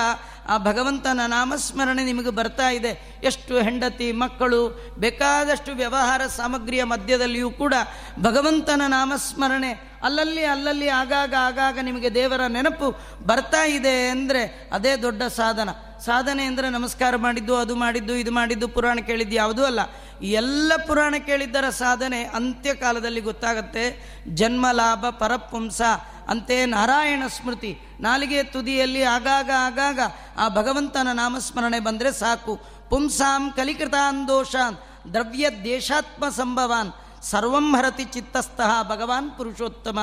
[0.48, 2.92] ಆ ಭಗವಂತನ ನಾಮಸ್ಮರಣೆ ನಿಮಗೆ ಬರ್ತಾ ಇದೆ.
[3.24, 4.62] ಎಷ್ಟು ಹೆಂಡತಿ, ಮಕ್ಕಳು,
[4.98, 7.74] ಬೇಕಾದಷ್ಟು ವ್ಯವಹಾರ ಸಾಮಗ್ರಿಯ ಮಧ್ಯದಲ್ಲಿಯೂ ಕೂಡ
[8.22, 9.72] ಭಗವಂತನ ನಾಮಸ್ಮರಣೆ
[10.04, 12.88] ಅಲ್ಲಲ್ಲಿ ಅಲ್ಲಲ್ಲಿ ಆಗಾಗ ಆಗಾಗ ನಿಮಗೆ ದೇವರ ನೆನಪು
[13.25, 15.70] ಬರ್ತಾ ಇದೆ ಅಂದರೆ ಅದೇ ದೊಡ್ಡ ಸಾಧನ.
[16.06, 19.80] ಸಾಧನೆ ಅಂದರೆ ನಮಸ್ಕಾರ ಮಾಡಿದ್ದು, ಅದು ಮಾಡಿದ್ದು, ಇದು ಮಾಡಿದ್ದು, ಪುರಾಣ ಕೇಳಿದ್ದು ಯಾವುದೂ ಅಲ್ಲ.
[20.22, 23.86] ಎಲ್ಲ ಪುರಾಣ ಕೇಳಿದ್ದರ ಸಾಧನೆ ಅಂತ್ಯಕಾಲದಲ್ಲಿ ಗೊತ್ತಾಗತ್ತೆ.
[24.34, 25.82] ಜನ್ಮ, ಲಾಭ, ಪರಪುಂಸ
[26.27, 27.79] ಅಂತೆ ನಾರಾಯಣ ಸ್ಮೃತಿ.
[28.00, 30.00] ನಾಲಿಗೆ ತುದಿಯಲ್ಲಿ ಆಗಾಗ ಆಗಾಗ
[30.38, 32.60] ಆ ಭಗವಂತನ ನಾಮಸ್ಮರಣೆ ಬಂದರೆ ಸಾಕು.
[32.89, 34.77] ಪುಂಸಾಂ ಕಲಿಕೃತಾನ್ ದೋಷಾನ್,
[35.13, 36.93] ದ್ರವ್ಯ ದೇಶಾತ್ಮ ಸಂಭವಾನ್,
[37.24, 40.00] ಸರ್ವಂ ಹರತಿ ಚಿತ್ತಸ್ಥಃ ಭಗವಾನ್ ಪುರುಷೋತ್ತಮ.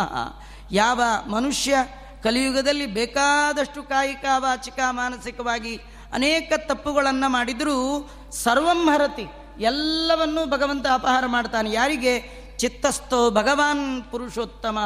[0.71, 1.77] ಯಾವ ಮನುಷ್ಯ
[2.23, 5.81] ಕಲಿಯುಗದಲ್ಲಿ ಬೇಕಾದಷ್ಟು ಕಾಯಿಕ ವಾಚಿಕ ಮಾನಸಿಕವಾಗಿ
[6.15, 9.27] ಅನೇಕ ತಪ್ಪುಗಳನ್ನು ಮಾಡಿದರೂ ಸರ್ವಂ ಹರತಿ
[9.61, 11.71] ಎಲ್ಲವನ್ನೂ ಭಗವಂತ ಅಪಹಾರ ಮಾಡ್ತಾನೆ.
[11.71, 12.45] ಯಾರಿಗೆ?
[12.59, 14.79] ಚಿತ್ತಸ್ಥೋ ಭಗವಾನ್ ಪುರುಷೋತ್ತಮ.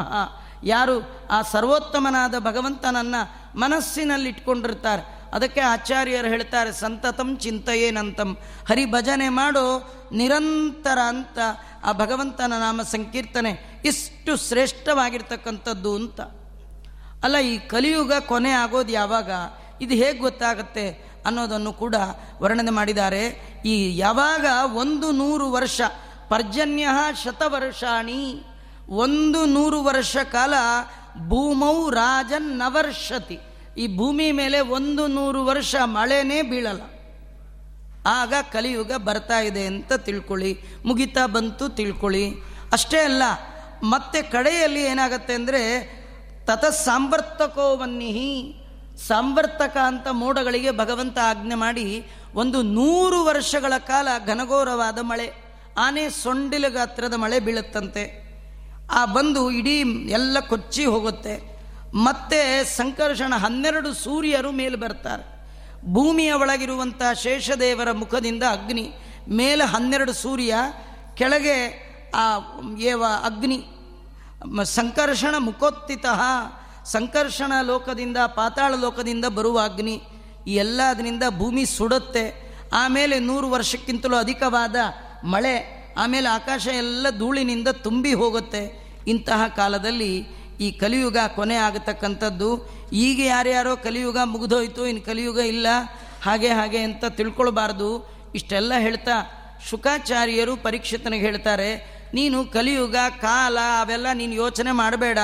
[0.64, 3.14] ಯಾರು ಆ ಸರ್ವೋತ್ತಮನಾದ ಭಗವಂತನನ್ನ
[3.54, 5.18] ಮನಸ್ಸಿನಲ್ಲಿಟ್ಕೊಂಡಿರ್ತಾರೆ.
[5.32, 8.36] ಅದಕ್ಕೆ ಆಚಾರ್ಯರು ಹೇಳ್ತಾರೆ, ಸಂತತಂ ಚಿಂತೆಯೇನಂತಂ.
[8.68, 11.38] ಹರಿ ಭಜನೆ ಮಾಡೋ ನಿರಂತರ ಅಂತ
[11.84, 16.20] ಆ ಭಗವಂತನ ನಾಮ ಸಂಕೀರ್ತನೆ ಇಷ್ಟು ಶ್ರೇಷ್ಠವಾಗಿರ್ತಕ್ಕಂಥದ್ದು ಅಂತ.
[17.22, 19.30] ಅಲ್ಲ, ಈ ಕಲಿಯುಗ ಕೊನೆ ಆಗೋದು ಯಾವಾಗ?
[19.80, 21.94] ಇದು ಹೇಗೆ ಗೊತ್ತಾಗುತ್ತೆ ಅನ್ನೋದನ್ನು ಕೂಡ
[22.42, 23.24] ವರ್ಣನೆ ಮಾಡಿದ್ದಾರೆ.
[23.64, 25.80] ಈ ಯಾವಾಗ ಒಂದು ನೂರು ವರ್ಷ
[26.28, 26.88] ಪರ್ಜನ್ಯ
[27.24, 28.44] ಶತವರ್ಷಾಣಿ
[28.88, 30.54] ಒಂದು ನೂರು ವರ್ಷ ಕಾಲ
[31.28, 33.38] ಭೂಮೌ ರಾಜನ್ ನವರ್ಷತಿ.
[33.78, 36.82] ಈ ಭೂಮಿ ಮೇಲೆ ಒಂದು ನೂರು ವರ್ಷ ಮಳೆನೇ ಬೀಳಲ್ಲ.
[38.06, 40.52] ಆಗ ಕಲಿಯುಗ ಬರ್ತಾ ಇದೆ ಅಂತ ತಿಳ್ಕೊಳ್ಳಿ.
[40.84, 42.24] ಮುಗಿತಾ ಬಂತು ತಿಳ್ಕೊಳ್ಳಿ.
[42.72, 43.22] ಅಷ್ಟೇ ಅಲ್ಲ,
[43.82, 45.62] ಮತ್ತೆ ಕಡೆಯಲ್ಲಿ ಏನಾಗತ್ತೆ ಅಂದರೆ
[46.46, 48.32] ತತ ಸಾಂವರ್ತಕೋ ವನ್ನಿಹಿ
[49.08, 55.28] ಸಾಂವರ್ತಕ ಅಂತ ಮೋಡಗಳಿಗೆ ಭಗವಂತ ಆಜ್ಞೆ ಮಾಡಿ ಒಂದು ನೂರು ವರ್ಷಗಳ ಕಾಲ ಘನಘೋರವಾದ ಮಳೆ,
[55.78, 58.27] ಆನೆ ಸೊಂಡಿಲ ಗಾತ್ರದ ಮಳೆ ಬೀಳುತ್ತಂತೆ.
[58.90, 59.80] ಆ ಬಂದು ಇಡೀ
[60.10, 61.58] ಎಲ್ಲ ಕೊಚ್ಚಿ ಹೋಗುತ್ತೆ.
[61.94, 65.38] ಮತ್ತೆ ಸಂಕರ್ಷಣ ಹನ್ನೆರಡು ಸೂರ್ಯರು ಮೇಲೆ ಬರ್ತಾರೆ.
[65.92, 68.92] ಭೂಮಿಯ ಒಳಗಿರುವಂಥ ಶೇಷದೇವರ ಮುಖದಿಂದ ಅಗ್ನಿ,
[69.28, 70.54] ಮೇಲೆ ಹನ್ನೆರಡು ಸೂರ್ಯ,
[71.14, 72.38] ಕೆಳಗೆ ಆ
[72.78, 73.64] ಏವ ಅಗ್ನಿ.
[74.64, 76.04] ಸಂಕರ್ಷಣ ಮುಖೋತ್ತಿತ
[76.84, 80.02] ಸಂಕರ್ಷಣ ಲೋಕದಿಂದ, ಪಾತಾಳ ಲೋಕದಿಂದ ಬರುವ ಅಗ್ನಿ.
[80.46, 82.54] ಈ ಎಲ್ಲ ಅದರಿಂದ ಭೂಮಿ ಸುಡುತ್ತೆ.
[82.72, 84.76] ಆಮೇಲೆ ನೂರು ವರ್ಷಕ್ಕಿಂತಲೂ ಅಧಿಕವಾದ
[85.24, 85.77] ಮಳೆ.
[85.98, 88.62] ಆಮೇಲೆ ಆಕಾಶ ಎಲ್ಲ ಧೂಳಿನಿಂದ ತುಂಬಿ ಹೋಗುತ್ತೆ.
[89.06, 90.12] ಇಂತಹ ಕಾಲದಲ್ಲಿ
[90.60, 92.50] ಈ ಕಲಿಯುಗ ಕೊನೆ ಆಗತಕ್ಕಂಥದ್ದು.
[92.92, 95.66] ಈಗ ಯಾರ್ಯಾರೋ ಕಲಿಯುಗ ಮುಗಿದೋಯ್ತು ಇನ್ನು ಕಲಿಯುಗ ಇಲ್ಲ,
[96.24, 97.90] ಹಾಗೆ ಹಾಗೆ ಅಂತ ತಿಳ್ಕೊಳ್ಬಾರ್ದು.
[98.34, 99.16] ಇಷ್ಟೆಲ್ಲ ಹೇಳ್ತಾ
[99.70, 101.70] ಶುಕಾಚಾರ್ಯರು ಪರೀಕ್ಷಿತನಿಗೆ ಹೇಳ್ತಾರೆ,
[102.14, 105.18] ನೀನು ಕಲಿಯುಗ, ಕಾಲ ಅವೆಲ್ಲ ನೀನು ಯೋಚನೆ ಮಾಡಬೇಡ.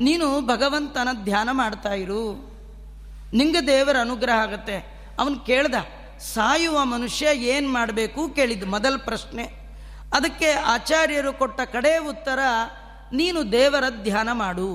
[0.00, 2.22] ನೀನು ಭಗವಂತನ ಧ್ಯಾನ ಮಾಡ್ತಾ ಇರು.
[3.34, 4.76] ನಿಂಗೆ ದೇವರ ಅನುಗ್ರಹ ಆಗತ್ತೆ.
[5.18, 5.76] ಅವನು ಕೇಳ್ದ,
[6.34, 8.28] ಸಾಯುವ ಮನುಷ್ಯ ಏನು ಮಾಡಬೇಕು?
[8.28, 9.65] ಕೇಳಿದ್ದು ಮೊದಲ ಪ್ರಶ್ನೆ.
[10.14, 12.40] ಅದಕ್ಕೆ ಆಚಾರ್ಯರು ಕೊಟ್ಟ ಕಡೆ ಉತ್ತರ,
[13.12, 14.68] ನೀನು ದೇವರ ಧ್ಯಾನ ಮಾಡು.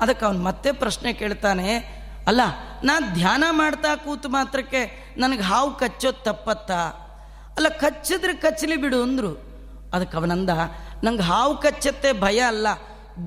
[0.00, 1.68] ಅದಕ್ಕೆ ಅವನು ಮತ್ತೆ ಪ್ರಶ್ನೆ ಕೇಳ್ತಾನೆ,
[2.26, 2.40] ಅಲ್ಲ
[2.84, 4.80] ನಾನು ಧ್ಯಾನ ಮಾಡ್ತಾ ಕೂತು ಮಾತ್ರಕ್ಕೆ
[5.16, 6.80] ನನಗೆ ಹಾವು ಕಚ್ಚೋದು ತಪ್ಪತ್ತಾ?
[7.56, 9.32] ಅಲ್ಲ, ಕಚ್ಚಿದ್ರೆ ಕಚ್ಚಲಿ ಬಿಡು ಅಂದರು.
[9.94, 10.50] ಅದಕ್ಕೆ ಅವನಂದ,
[11.04, 12.68] ನಂಗೆ ಹಾವು ಕಚ್ಚತ್ತೆ ಭಯ ಅಲ್ಲ,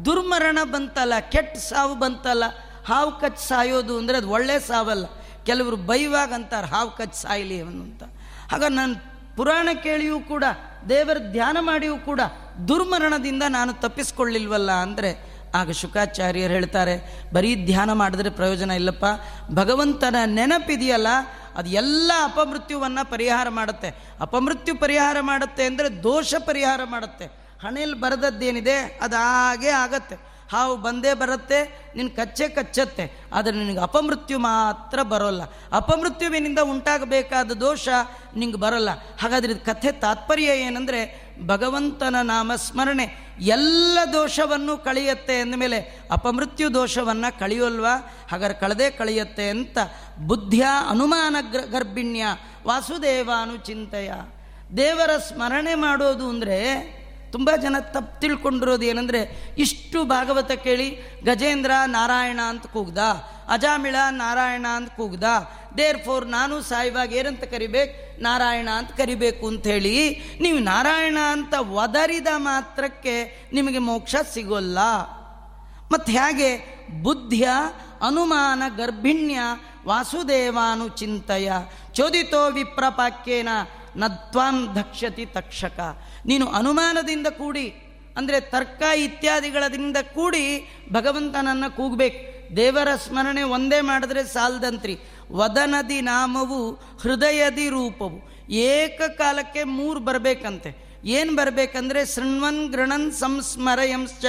[0.05, 2.43] ದುರ್ಮರಣ ಬಂತಲ್ಲ, ಕೆಟ್ಟ ಸಾವು ಬಂತಲ್ಲ,
[2.87, 5.05] ಹಾವು ಕಚ್ಚಿ ಸಾಯೋದು ಅಂದರೆ ಅದು ಒಳ್ಳೆ ಸಾವಲ್ಲ,
[5.45, 8.03] ಕೆಲವರು ಬೈವಾಗ ಅಂತಾರೆ, ಹಾವು ಕಚ್ಚಿ ಸಾಯಲಿ ಅವನು ಅಂತ.
[8.51, 8.95] ಆಗ ನಾನು
[9.35, 10.43] ಪುರಾಣ ಕೇಳಿಯೂ ಕೂಡ
[10.89, 12.21] ದೇವರ ಧ್ಯಾನ ಮಾಡಿಯೂ ಕೂಡ
[12.67, 15.11] ದುರ್ಮರಣದಿಂದ ನಾನು ತಪ್ಪಿಸ್ಕೊಳ್ಳಿಲ್ವಲ್ಲ ಅಂದರೆ
[15.55, 16.93] ಆಗ ಶುಕಾಚಾರ್ಯರು ಹೇಳ್ತಾರೆ,
[17.33, 19.05] ಬರೀ ಧ್ಯಾನ ಮಾಡಿದ್ರೆ ಪ್ರಯೋಜನ ಇಲ್ಲಪ್ಪ.
[19.51, 21.07] ಭಗವಂತನ ನೆನಪಿದೆಯಲ್ಲ,
[21.55, 23.89] ಅದು ಎಲ್ಲ ಅಪಮೃತ್ಯುವನ್ನು ಪರಿಹಾರ ಮಾಡುತ್ತೆ.
[24.19, 27.25] ಅಪಮೃತ್ಯು ಪರಿಹಾರ ಮಾಡುತ್ತೆ ಅಂದರೆ ದೋಷ ಪರಿಹಾರ ಮಾಡುತ್ತೆ.
[27.63, 30.32] ಹಣೆಯಲ್ಲಿ ಬರೆದದ್ದೇನಿದೆ ಅದು ಹಾಗೇ ಆಗತ್ತೆ.
[30.53, 31.59] ಹಾವು ಬಂದೇ ಬರುತ್ತೆ
[31.95, 35.43] ನಿನ್ನ ಕಚ್ಚೆ ಕಚ್ಚತ್ತೆ, ಆದರೆ ನಿನಗೆ ಅಪಮೃತ್ಯು ಮಾತ್ರ ಬರೋಲ್ಲ.
[35.71, 37.87] ಅಪಮೃತ್ಯುವಿನಿಂದ ಉಂಟಾಗಬೇಕಾದ ದೋಷ
[38.35, 38.91] ನಿಂಗೆ ಬರೋಲ್ಲ.
[39.21, 41.01] ಹಾಗಾದ್ರೆ ಕಥೆ ತಾತ್ಪರ್ಯ ಏನಂದರೆ,
[41.47, 43.05] ಭಗವಂತನ ನಾಮ ಸ್ಮರಣೆ
[43.47, 45.79] ಎಲ್ಲ ದೋಷವನ್ನು ಕಳೆಯುತ್ತೆ ಅಂದಮೇಲೆ
[46.11, 47.93] ಅಪಮೃತ್ಯು ದೋಷವನ್ನು ಕಳೆಯೋಲ್ವಾ?
[48.31, 49.77] ಹಾಗಾದ್ರೆ ಕಳೆದೇ ಕಳೆಯುತ್ತೆ ಅಂತ
[50.27, 52.25] ಬುದ್ಧಿಯ ಅನುಮಾನ ಗ್ರ, ಗರ್ಭಿಣ್ಯ
[52.65, 54.11] ವಾಸುದೇವಾನು ಚಿಂತೆಯ.
[54.77, 56.59] ದೇವರ ಸ್ಮರಣೆ ಮಾಡೋದು ಅಂದರೆ
[57.33, 59.21] ತುಂಬ ಜನ ತಪ್ಪು ತಿಳ್ಕೊಂಡಿರೋದು ಏನಂದರೆ,
[59.57, 60.89] ಇಷ್ಟು ಭಾಗವತ ಕೇಳಿ,
[61.23, 62.97] ಗಜೇಂದ್ರ ನಾರಾಯಣ ಅಂತ ಕೂಗ್ದ,
[63.49, 65.23] ಅಜಾಮಿಳ ನಾರಾಯಣ ಅಂತ ಕೂಗ್ದ
[65.77, 69.97] ದೇರ್ ಫೋರ್ ನಾನು ಸಾಯಿಬಾಗ್ ಏನಂತ ಕರಿಬೇಕು, ನಾರಾಯಣ ಅಂತ ಕರಿಬೇಕು ಅಂಥೇಳಿ
[70.41, 73.15] ನೀವು ನಾರಾಯಣ ಅಂತ ಒದರಿದ ಮಾತ್ರಕ್ಕೆ
[73.53, 74.79] ನಿಮಗೆ ಮೋಕ್ಷ ಸಿಗೋಲ್ಲ.
[75.91, 76.49] ಮತ್ತು ಹೇಗೆ
[77.03, 77.49] ಬುದ್ಧಿಯ,
[78.07, 79.39] ಅನುಮಾನ, ಗರ್ಭಿಣ್ಯ,
[79.85, 81.51] ವಾಸುದೇವಾನು ಚಿಂತೆಯ,
[81.93, 83.49] ಚೋದಿತೋ ವಿಪ್ರಪಾಕ್ಯೇನ
[83.95, 85.79] ನತ್ವಾನ್ ದಕ್ಷತಿ ತಕ್ಷಕ.
[86.25, 87.67] ನೀನು ಅನುಮಾನದಿಂದ ಕೂಡಿ,
[88.17, 90.43] ಅಂದರೆ ತರ್ಕ ಇತ್ಯಾದಿಗಳದಿಂದ ಕೂಡಿ
[90.91, 92.19] ಭಗವಂತನನ್ನು ಕೂಗಬೇಕು.
[92.55, 94.95] ದೇವರ ಸ್ಮರಣೆ ಒಂದೇ ಮಾಡಿದ್ರೆ ಸಾಲ್ದಂತ್ರಿ.
[95.31, 96.59] ವದನದಿ ನಾಮವು
[97.01, 98.17] ಹೃದಯದಿ ರೂಪವು.
[98.65, 100.71] ಏಕಕಾಲಕ್ಕೆ ಮೂರು ಬರಬೇಕಂತೆ.
[101.05, 104.25] ಏನು ಬರಬೇಕಂದ್ರೆ ಶೃಣ್ವನ್ ಗೃಣನ್ ಸಂಸ್ಮರಯಂಶ್ಚ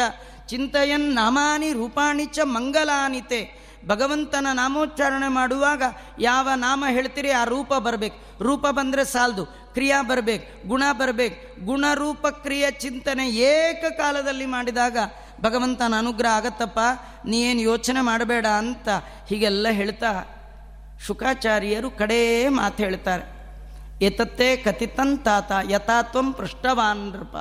[0.49, 3.41] ಚಿಂತಯನ್ ನಾಮಾನಿ ರೂಪಾಣಿ ಚ ಮಂಗಲಾನಿತೆ
[3.87, 5.83] ಭಗವಂತನ ನಾಮೋಚ್ಚಾರಣೆ ಮಾಡುವಾಗ
[6.21, 8.19] ಯಾವ ನಾಮ ಹೇಳ್ತೀರಿ ಆ ರೂಪ ಬರಬೇಕು.
[8.45, 9.45] ರೂಪ ಬಂದರೆ ಸಾಲದು.
[9.75, 11.67] ಕ್ರಿಯಾ ಬರಬೇಕು, ಗುಣ ಬರಬೇಕು.
[11.67, 14.99] ಗುಣರೂಪ ಕ್ರಿಯೆ ಚಿಂತನೆ ಏಕಕಾಲದಲ್ಲಿ ಮಾಡಿದಾಗ
[15.41, 16.81] ಭಗವಂತನ ಅನುಗ್ರಹ ಆಗತ್ತಪ್ಪ
[17.27, 18.89] ನೀ ಏನು ಯೋಚನೆ ಮಾಡಬೇಡ ಅಂತ
[19.29, 20.13] ಹೀಗೆಲ್ಲ ಹೇಳ್ತಾ
[21.07, 23.25] ಶುಕಾಚಾರ್ಯರು ಕಡೇ ಮಾತು ಹೇಳ್ತಾರೆ.
[24.05, 27.37] ಎತ್ತತ್ತೇ ಕಥಿತಂತಾತ ಯಥಾತ್ವಂ ಪೃಷ್ಟವಾನೃಪ ನೃಪ.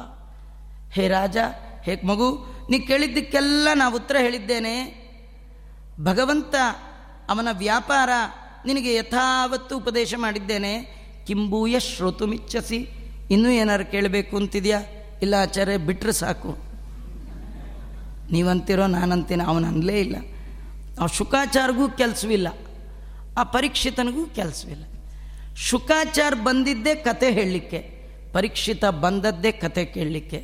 [0.93, 1.37] ಹೇ ರಾಜ,
[1.83, 2.27] ಹೇ ಮಗು,
[2.69, 4.75] ನೀ ಕೇಳಿದ್ದಕ್ಕೆಲ್ಲ ನಾವು ಉತ್ತರ ಹೇಳಿದ್ದೇನೆ.
[6.03, 6.55] ಭಗವಂತ
[7.29, 8.09] ಅವನ ವ್ಯಾಪಾರ
[8.65, 11.02] ನಿನಗೆ ಯಥಾವತ್ತು ಉಪದೇಶ ಮಾಡಿದ್ದೇನೆ.
[11.27, 12.79] ಕಿಂಬೂಯ ಶ್ರೋತುಮಿಚ್ಛಸಿ
[13.31, 14.79] ಇನ್ನೂ ಏನಾರು ಕೇಳಬೇಕು ಅಂತಿದ್ಯಾ?
[15.21, 16.51] ಇಲ್ಲ ಆಚಾರ್ಯ ಬಿಟ್ಟರೆ ಸಾಕು.
[18.31, 20.15] ನೀವಂತಿರೋ ನಾನಂತೀನಿ, ಅವನು ಅನ್ಲೇ ಇಲ್ಲ.
[21.01, 22.47] ಆ ಶುಕಾಚಾರ್ಗೂ ಕೆಲಸವಿಲ್ಲ,
[23.37, 24.83] ಆ ಪರೀಕ್ಷಿತನಿಗೂ ಕೆಲಸವಿಲ್ಲ.
[25.69, 27.79] ಶುಕಾಚಾರ ಬಂದಿದ್ದೇ ಕತೆ ಹೇಳಲಿಕ್ಕೆ,
[28.33, 30.39] ಪರೀಕ್ಷಿತ ಬಂದದ್ದೇ ಕತೆ ಕೇಳಲಿಕ್ಕೆ.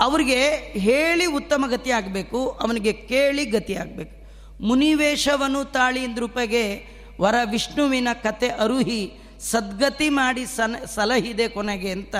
[0.00, 0.40] ಅವ್ರಿಗೆ
[0.86, 4.14] ಹೇಳಿ ಉತ್ತಮ ಗತಿ ಆಗಬೇಕು, ಅವನಿಗೆ ಕೇಳಿ ಗತಿ ಆಗಬೇಕು.
[4.60, 6.64] ಮುನಿವೇಶವನು ತಾಳಿ ರೂಪಗೆ,
[7.20, 9.02] ವರ ವಿಷ್ಣುವಿನ ಕತೆ ಅರುಹಿ
[9.50, 12.14] ಸದ್ಗತಿ ಮಾಡಿ ಸನ, ಸಲಹಿದೆ ಕೊನೆಗೆ ಅಂತ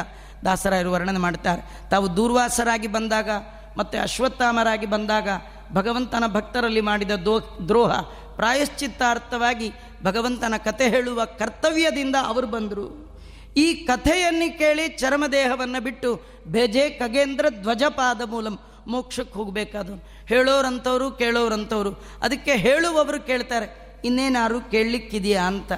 [0.44, 1.62] ದಾಸರಾಯರು ವರ್ಣನೆ ಮಾಡ್ತಾರೆ.
[1.90, 3.30] ತಾವು ದೂರ್ವಾಸರಾಗಿ ಬಂದಾಗ
[3.76, 5.28] ಮತ್ತು ಅಶ್ವತ್ಥಾಮರಾಗಿ ಬಂದಾಗ
[5.72, 8.00] ಭಗವಂತನ ಭಕ್ತರಲ್ಲಿ ಮಾಡಿದ ದೋ, ದ್ರೋಹ
[8.36, 13.12] ಪ್ರಾಯಶ್ಚಿತ್ತಾರ್ಥವಾಗಿ ಭಗವಂತನ ಕಥೆ ಹೇಳುವ ಕರ್ತವ್ಯದಿಂದ ಅವರು ಬಂದರು.
[13.56, 21.90] ಈ ಕಥೆಯನ್ನು ಕೇಳಿ ಚರ್ಮದೇಹವನ್ನು ಬಿಟ್ಟು ಬೇಜೆ ಖಗೇಂದ್ರ ಧ್ವಜಪಾದ ಮೂಲಂ ಮೋಕ್ಷಕ್ಕೆ ಹೋಗಬೇಕಾದ್ರು ಹೇಳೋರಂಥವ್ರು ಕೇಳೋರಂಥವ್ರು.
[22.22, 25.72] ಅದಕ್ಕೆ ಹೇಳುವವರು ಕೇಳ್ತಾರೆ ಇನ್ನೇನಾರು ಕೇಳಲಿಕ್ಕಿದೆಯಾ ಅಂತ.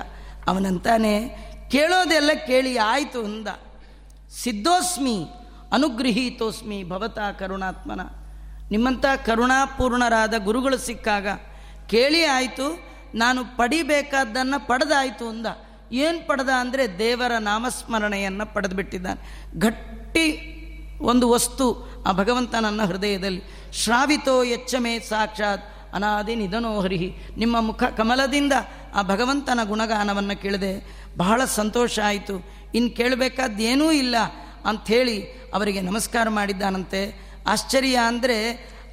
[0.49, 1.13] ಅವನಂತಾನೆ,
[1.71, 3.49] ಕೇಳೋದೆಲ್ಲ ಕೇಳಿ ಆಯಿತು ಅಂದ.
[4.43, 5.17] ಸಿದ್ಧೋಸ್ಮಿ,
[5.73, 8.03] ಅನುಗ್ರಹೀತೋಸ್ಮಿ ಭವತಾ ಕರುಣಾತ್ಮನ.
[8.71, 11.27] ನಿಮ್ಮಂಥ ಕರುಣಾಪೂರ್ಣರಾದ ಗುರುಗಳು ಸಿಕ್ಕಾಗ,
[11.87, 12.67] ಕೇಳಿ ಆಯಿತು,
[13.15, 15.47] ನಾನು ಪಡಿಬೇಕಾದ್ದನ್ನು ಪಡೆದಾಯಿತು ಅಂದ.
[15.93, 19.21] ಏನು ಪಡೆದ ಅಂದರೆ ದೇವರ ನಾಮಸ್ಮರಣೆಯನ್ನು ಪಡೆದುಬಿಟ್ಟಿದ್ದಾನೆ.
[19.59, 20.27] ಗಟ್ಟಿ
[21.01, 21.65] ಒಂದು ವಸ್ತು
[22.07, 23.43] ಆ ಭಗವಂತನನ್ನ ಹೃದಯದಲ್ಲಿ.
[23.73, 27.15] ಶ್ರಾವಿತೋ ಎಚ್ಚಮೆ ಸಾಕ್ಷಾತ್ ಅನಾದಿ ನಿಧನೋ ಹರಿಹಿ.
[27.37, 28.53] ನಿಮ್ಮ ಮುಖ ಕಮಲದಿಂದ
[28.95, 30.73] ಆ ಭಗವಂತನ ಗುಣಗಾನವನ್ನು ಕೇಳಿದೆ.
[31.17, 32.47] ಬಹಳ ಸಂತೋಷ ಆಯಿತು.
[32.75, 34.17] ಇನ್ನು ಕೇಳಬೇಕಾದ್ದೇನೂ ಇಲ್ಲ
[34.65, 35.23] ಅಂಥೇಳಿ
[35.55, 37.31] ಅವರಿಗೆ ನಮಸ್ಕಾರ ಮಾಡಿದ್ದಾನಂತೆ.
[37.47, 38.37] ಆಶ್ಚರ್ಯ ಅಂದರೆ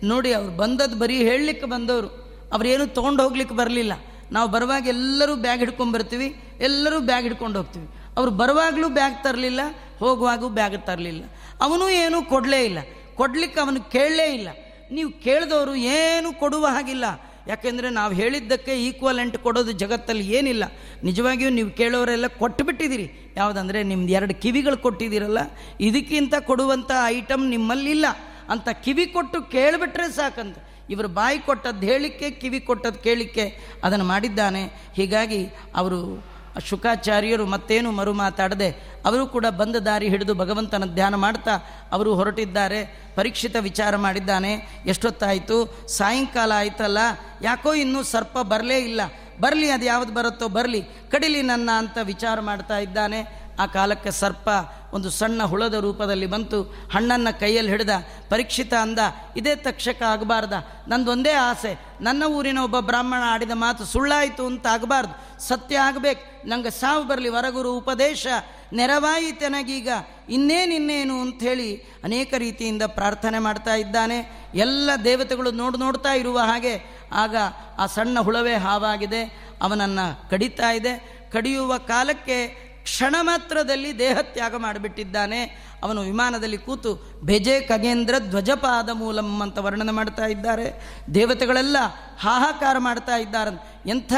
[0.03, 2.07] ನೋಡಿ ಅವ್ರು ಬಂದದ್ದು ಬರೀ ಹೇಳಲಿಕ್ಕೆ ಬಂದವರು.
[2.53, 3.93] ಅವರೇನು ತೊಗೊಂಡು ಹೋಗ್ಲಿಕ್ಕೆ ಬರಲಿಲ್ಲ.
[4.31, 7.87] ನಾವು ಬರುವಾಗ ಎಲ್ಲರೂ ಬ್ಯಾಗ್ ಹಿಡ್ಕೊಂಡು ಬರ್ತೀವಿ ಎಲ್ಲರೂ ಬ್ಯಾಗ್ ಹಿಡ್ಕೊಂಡು ಹೋಗ್ತೀವಿ.
[8.17, 9.61] ಅವ್ರು ಬರುವಾಗಲೂ ಬ್ಯಾಗ್ ತರಲಿಲ್ಲ,
[9.99, 11.23] ಹೋಗುವಾಗೂ ಬ್ಯಾಗ್ ತರಲಿಲ್ಲ.
[11.61, 12.77] ಅವನು ಏನೂ ಕೊಡಲೇ ಇಲ್ಲ.
[13.15, 14.49] ಕೊಡ್ಲಿಕ್ಕೆ ಅವನು ಕೇಳಲೇ ಇಲ್ಲ.
[14.91, 17.05] ನೀವು ಕೇಳಿದವರು ಏನು ಕೊಡುವ ಹಾಗಿಲ್ಲ.
[17.47, 20.63] ಯಾಕೆಂದರೆ ನಾವು ಹೇಳಿದ್ದಕ್ಕೆ ಈಕ್ವಲೆಂಟ್ ಕೊಡೋದು ಜಗತ್ತಲ್ಲಿ ಏನಿಲ್ಲ.
[21.03, 23.33] ನಿಜವಾಗಿಯೂ ನೀವು ಕೇಳೋರೆಲ್ಲ ಕೊಟ್ಟುಬಿಟ್ಟಿದ್ದೀರಿ.
[23.37, 25.37] ಯಾವುದಂದರೆ ನಿಮ್ದು ಎರಡು ಕಿವಿಗಳು ಕೊಟ್ಟಿದ್ದೀರಲ್ಲ.
[25.79, 28.05] ಇದಕ್ಕಿಂತ ಕೊಡುವಂಥ ಐಟಮ್ ನಿಮ್ಮಲ್ಲಿಲ್ಲ.
[28.49, 30.57] ಅಂತ ಕಿವಿ ಕೊಟ್ಟು ಕೇಳಿಬಿಟ್ರೆ ಸಾಕಂತ.
[30.89, 34.63] ಇವರು ಬಾಯಿ ಕೊಟ್ಟದ್ದು ಹೇಳಿಕ್ಕೆ, ಕಿವಿ ಕೊಟ್ಟದ್ದು ಕೇಳಿಕ್ಕೆ ಅದನ್ನು ಮಾಡಿದ್ದಾನೆ.
[34.93, 38.69] ಹೀಗಾಗಿ ಅವರು ಶುಕಾಚಾರ್ಯರು ಮತ್ತೇನು ಮರು ಮಾತಾಡದೆ
[39.05, 41.51] ಅವರು ಕೂಡ ಬಂದ ದಾರಿ ಹಿಡಿದು ಭಗವಂತನ ಧ್ಯಾನ ಮಾಡ್ತಾ
[41.91, 43.01] ಅವರು ಹೊರಟಿದ್ದಾರೆ.
[43.15, 44.81] ಪರೀಕ್ಷಿತ ವಿಚಾರ ಮಾಡಿದ್ದಾನೆ.
[44.85, 45.87] ಎಷ್ಟೊತ್ತಾಯಿತು?
[45.87, 46.97] ಸಾಯಂಕಾಲ ಆಯ್ತಲ್ಲ?
[47.41, 49.01] ಯಾಕೋ ಇನ್ನೂ ಸರ್ಪ ಬರಲೇ ಇಲ್ಲ.
[49.41, 50.81] ಬರಲಿ ಅದು ಯಾವ್ದು ಬರುತ್ತೋ ಬರಲಿ.
[50.81, 53.50] ಕಡಿಲಿ ನನ್ನ ಅಂತ ವಿಚಾರ ಮಾಡ್ತಾ ಇದ್ದಾನೆ.
[53.61, 54.49] ಆ ಕಾಲಕ್ಕೆ ಸರ್ಪ
[54.93, 56.57] ಒಂದು ಸಣ್ಣ ಹುಳದ ರೂಪದಲ್ಲಿ ಬಂತು,
[56.93, 57.93] ಹಣ್ಣನ್ನು ಕೈಯಲ್ಲಿ ಹಿಡಿದ,
[58.29, 58.99] ಪರೀಕ್ಷಿತ ಅಂದ,
[59.37, 60.55] ಇದೇ ತಕ್ಷಕ ಆಗಬಾರ್ದ,
[60.87, 61.71] ನಂದೊಂದೇ ಆಸೆ,
[62.01, 65.13] ನನ್ನ ಊರಿನ ಒಬ್ಬ ಬ್ರಾಹ್ಮಣ ಆಡಿದ ಮಾತು ಸುಳ್ಳಾಯಿತು ಅಂತ ಆಗಬಾರ್ದು,
[65.47, 68.27] ಸತ್ಯ ಆಗಬೇಕು, ನಂಗೆ ಸಾವು ಬರಲಿ, ವರಗುರು ಉಪದೇಶ,
[68.73, 69.89] ನೆರವಾಯಿತನಗೀಗ
[70.29, 71.69] ಇನ್ನೇನಿನ್ನೇನು ಅಂಥೇಳಿ
[72.03, 74.17] ಅನೇಕ ರೀತಿಯಿಂದ ಪ್ರಾರ್ಥನೆ ಮಾಡ್ತಾ ಇದ್ದಾನೆ,
[74.55, 76.75] ಎಲ್ಲ ದೇವತೆಗಳು ನೋಡು ನೋಡ್ತಾ ಇರುವ ಹಾಗೆ,
[77.13, 77.35] ಆಗ
[77.77, 79.23] ಆ ಸಣ್ಣ ಹುಳವೇ ಹಾವಾಗಿದೆ,
[79.61, 80.93] ಅವನನ್ನು ಕಡಿತಾ ಇದೆ,
[81.31, 85.71] ಕಡಿಯುವ ಕಾಲಕ್ಕೆ ಕ್ಷಣ ಮಾತ್ರದಲ್ಲಿ ದೇಹ ತ್ಯಾಗ ಮಾಡಿಬಿಟ್ಟಿದ್ದಾನೆ.
[85.83, 90.97] ಅವನು ವಿಮಾನದಲ್ಲಿ ಕೂತು ಬೆಜೆ ಖಗೇಂದ್ರ ಧ್ವಜಪಾದ ಮೂಲಂ ಅಂತ ವರ್ಣನೆ ಮಾಡ್ತಾ ಇದ್ದಾರೆ.
[91.13, 91.77] ದೇವತೆಗಳೆಲ್ಲ
[92.19, 94.13] ಹಾಹಾಕಾರ ಮಾಡ್ತಾ ಇದ್ದಾರೆ ಎಂಥ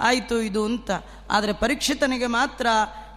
[0.00, 0.90] ಆಯಿತು ಇದು ಅಂತ.
[1.30, 2.66] ಆದರೆ ಪರೀಕ್ಷಿತನಿಗೆ ಮಾತ್ರ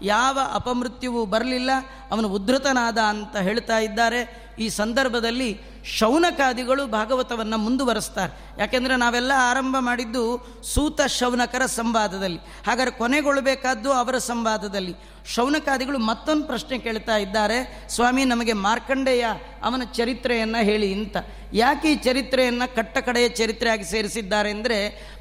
[0.01, 1.69] ಯಾವ ಅಪಮೃತ್ಯುವು ಬರಲಿಲ್ಲ.
[2.11, 4.51] ಅವನು ಉದ್ಧತನಾದ ಅಂತ ಹೇಳ್ತಾ ಇದ್ದಾರೆ.
[4.59, 8.61] ಈ ಸಂದರ್ಭದಲ್ಲಿ ಶೌನಕಾದಿಗಳು ಭಾಗವತವನ್ನು ಮುಂದುವರೆಸ್ತಾರೆ.
[8.61, 12.37] ಯಾಕೆಂದರೆ ನಾವೆಲ್ಲ ಆರಂಭ ಮಾಡಿದ್ದು ಸೂತ ಶೌನಕರ ಸಂವಾದದಲ್ಲಿ.
[12.37, 14.95] ಹಾಗಾದರೆ ಕೊನೆಗೊಳ್ಳಬೇಕಾದ್ದು ಅವರ ಸಂವಾದದಲ್ಲಿ.
[15.25, 19.25] ಶೌನಕಾದಿಗಳು ಮತ್ತೊಂದು ಪ್ರಶ್ನೆ ಕೇಳ್ತಾ ಇದ್ದಾರೆ, ಸ್ವಾಮಿ ನಮಗೆ ಮಾರ್ಕಂಡೇಯ
[19.63, 21.17] ಅವನ ಚರಿತ್ರೆಯನ್ನು ಹೇಳಿ ಇಂತ.
[21.53, 24.77] ಯಾಕೆ ಈ ಚರಿತ್ರೆಯನ್ನು ಕಟ್ಟ ಕಡೆಯ ಚರಿತ್ರೆಯಾಗಿ ಸೇರಿಸಿದ್ದಾರೆ ಅಂದರೆ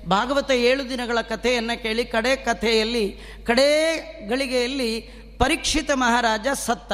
[0.08, 3.68] ಭಾಗವತ ಏಳು ದಿನಗಳ ಕಥೆಯನ್ನು ಕೇಳಿ ಕಡೆ ಕಥೆಯಲ್ಲಿ, ಕಡೇ
[4.28, 5.00] ಗಳಿಗೆಯಲ್ಲಿ
[5.38, 6.92] ಪರೀಕ್ಷಿತ ಮಹಾರಾಜ ಸತ್ತ.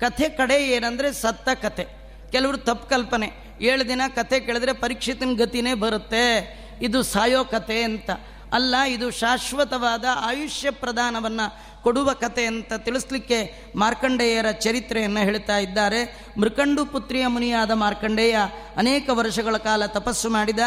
[0.00, 2.05] ಕಥೆ ಕಡೆ ಏನಂದರೆ ಸತ್ತ ಕಥೆ.
[2.32, 3.32] ಕೆಲವರು ತಪ್ಪು ಕಲ್ಪನೆ.
[3.60, 6.56] ಏಳು ದಿನ ಕತೆ ಕೇಳಿದ್ರೆ ಪರೀಕ್ಷಿತನ ಗತಿನೇ ಬರುತ್ತೆ.
[6.82, 8.10] ಇದು ಸಾಯೋ ಕತೆ ಅಂತ.
[8.52, 16.26] ಅಲ್ಲ, ಇದು ಶಾಶ್ವತವಾದ ಆಯುಷ್ಯ ಪ್ರದಾನವನ್ನು ಕೊಡುವ ಕತೆ ಅಂತ ತಿಳಿಸ್ಲಿಕ್ಕೆ ಮಾರ್ಕಂಡೇಯರ ಚರಿತ್ರೆಯನ್ನು ಹೇಳ್ತಾ ಇದ್ದಾರೆ.
[16.38, 18.38] ಮೃಕಂಡು ಪುತ್ರಿಯ ಮುನಿಯಾದ ಮಾರ್ಕಂಡೇಯ
[18.76, 20.58] ಅನೇಕ ವರ್ಷಗಳ ಕಾಲ ತಪಸ್ಸು ಮಾಡಿದ.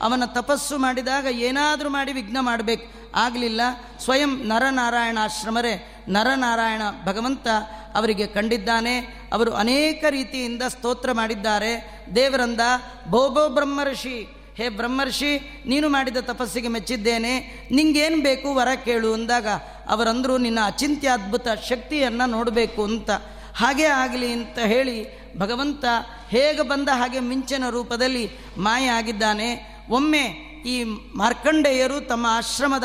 [0.00, 3.12] ಅವನ ತಪಸ್ಸು ಮಾಡಿದಾಗ ಏನಾದರೂ ಮಾಡಿ ವಿಘ್ನ ಮಾಡಬೇಕು.
[3.14, 3.60] ಆಗಲಿಲ್ಲ.
[4.04, 7.46] ಸ್ವಯಂ ನರನಾರಾಯಣ ಆಶ್ರಮರೇ ನರನಾರಾಯಣ ಭಗವಂತ
[7.94, 8.98] ಅವರಿಗೆ ಕಂಡಿದ್ದಾನೆ.
[9.32, 12.04] ಅವರು ಅನೇಕ ರೀತಿಯಿಂದ ಸ್ತೋತ್ರ ಮಾಡಿದ್ದಾರೆ.
[12.14, 12.60] ದೇವರಂದ
[13.08, 17.68] ಭೋಭೋ ಬ್ರಹ್ಮರ್ಷಿ, ಹೇ ಬ್ರಹ್ಮರ್ಷಿ, ನೀನು ಮಾಡಿದ ತಪಸ್ಸಿಗೆ ಮೆಚ್ಚಿದ್ದೇನೆ.
[17.72, 19.46] ನಿಂಗೇನು ಬೇಕು ವರ ಕೇಳು ಅಂದಾಗ
[19.88, 23.10] ಅವರಂದರು, ನಿನ್ನ ಅಚಿಂತ್ಯ ಅದ್ಭುತ ಶಕ್ತಿಯನ್ನು ನೋಡಬೇಕು ಅಂತ.
[23.54, 25.84] ಹಾಗೆ ಆಗಲಿ ಅಂತ ಹೇಳಿ ಭಗವಂತ
[26.28, 29.78] ಹೇಗೆ ಬಂದ ಹಾಗೆ ಮಿಂಚನ ರೂಪದಲ್ಲಿ ಮಾಯ ಆಗಿದ್ದಾನೆ.
[29.90, 30.84] ಒಮ್ಮೆ ಈ
[31.16, 32.84] ಮಾರ್ಕಂಡೇಯರು ತಮ್ಮ ಆಶ್ರಮದ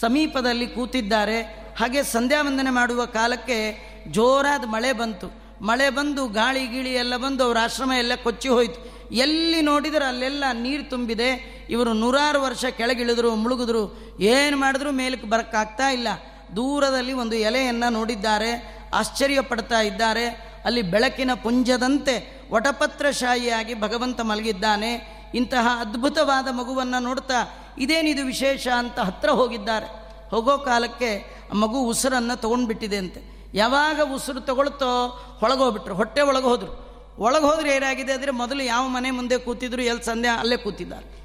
[0.00, 1.42] ಸಮೀಪದಲ್ಲಿ ಕೂತಿದ್ದಾರೆ.
[1.78, 5.48] ಹಾಗೆ ಸಂಧ್ಯಾವಂದನೆ ಮಾಡುವ ಕಾಲಕ್ಕೆ ಜೋರಾದ ಮಳೆ ಬಂತು.
[5.64, 8.98] ಮಳೆ ಬಂದು ಗಾಳಿ ಗೀಳಿ ಎಲ್ಲ ಬಂದು ಅವರ ಆಶ್ರಮ ಎಲ್ಲ ಕೊಚ್ಚಿ ಹೋಯಿತು.
[9.14, 11.58] ಎಲ್ಲಿ ನೋಡಿದರೆ ಅಲ್ಲೆಲ್ಲ ನೀರು ತುಂಬಿದೆ.
[11.70, 14.16] ಇವರು ನೂರಾರು ವರ್ಷ ಕೆಳಗಿಳಿದ್ರು, ಮುಳುಗಿದ್ರು.
[14.20, 16.08] ಏನು ಮಾಡಿದ್ರು ಮೇಲಕ್ಕೆ ಬರೋಕ್ಕಾಗ್ತಾ ಇಲ್ಲ.
[16.56, 18.78] ದೂರದಲ್ಲಿ ಒಂದು ಎಲೆಯನ್ನು ನೋಡಿದ್ದಾರೆ.
[18.94, 20.52] ಆಶ್ಚರ್ಯ ಪಡ್ತಾ ಇದ್ದಾರೆ.
[20.64, 25.18] ಅಲ್ಲಿ ಬೆಳಕಿನ ಪುಂಜದಂತೆ ವಟಪತ್ರಶಾಹಿಯಾಗಿ ಭಗವಂತ ಮಲಗಿದ್ದಾನೆ.
[25.34, 29.86] ಇಂತಹ ಅದ್ಭುತವಾದ ಮಗುವನ್ನು ನೋಡ್ತಾ ಇದೇನಿದು ವಿಶೇಷ ಅಂತ ಹತ್ರ ಹೋಗಿದ್ದಾರೆ.
[30.30, 33.37] ಹೋಗೋ ಕಾಲಕ್ಕೆ ಮಗು ಉಸಿರನ್ನು ತೊಗೊಂಡ್ಬಿಟ್ಟಿದೆ ಅಂತೆ.
[33.54, 39.38] ಯಾವಾಗ ಉಸಿರು ತಗೊಳ್ತೋ ಒಳಗೋಗ್ಬಿಟ್ರು ಹೊಟ್ಟೆ ಒಳಗೆ ಹೋದರು ಒಳಗೆ ಹೋದ್ರೆ ಏನಾಗಿದೆ ಅಂದರೆ ಮೊದಲು ಯಾವ ಮನೆ ಮುಂದೆ
[39.38, 41.18] ಕೂತಿದ್ರು, ಎಲ್ಲಿ ಸಂಧ್ಯಾ ಅಲ್ಲೇ ಕೂತಿದ್ದಾರೆ.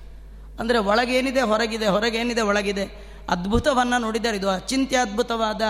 [0.59, 2.83] ಅಂದರೆ ಒಳಗೇನಿದೆ, ಹೊರಗಿದೆ, ಹೊರಗೇನಿದೆ, ಒಳಗಿದೆ.
[3.29, 4.38] ಅದ್ಭುತವನ್ನು ನೋಡಿದ್ದಾರೆ.
[4.38, 5.62] ಇದು ಅಚಿಂತ್ಯ ಅದ್ಭುತವಾದ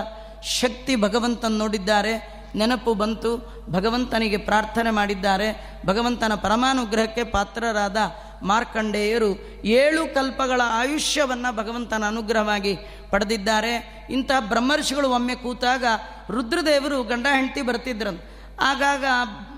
[0.43, 2.43] ಶಕ್ತಿ ಭಗವಂತನ ನೋಡಿದ್ದಾರೆ.
[2.55, 3.37] ನೆನಪು ಬಂತು.
[3.71, 5.81] ಭಗವಂತನಿಗೆ ಪ್ರಾರ್ಥನೆ ಮಾಡಿದ್ದಾರೆ.
[5.85, 7.97] ಭಗವಂತನ ಪರಮಾನುಗ್ರಹಕ್ಕೆ ಪಾತ್ರರಾದ
[8.43, 9.31] ಮಾರ್ಕಂಡೇಯರು
[9.65, 12.75] ಏಳು ಕಲ್ಪಗಳ ಆಯುಷ್ಯವನ್ನು ಭಗವಂತನ ಅನುಗ್ರಹವಾಗಿ
[13.09, 14.07] ಪಡೆದಿದ್ದಾರೆ.
[14.09, 15.85] ಇಂಥ ಬ್ರಹ್ಮರ್ಷಿಗಳು ಒಮ್ಮೆ ಕೂತಾಗ
[16.29, 18.21] ರುದ್ರದೇವರು ಗಂಡ ಹೆಂಡತಿ ಬರ್ತಿದ್ರಂತ.
[18.59, 19.05] ಆಗಾಗ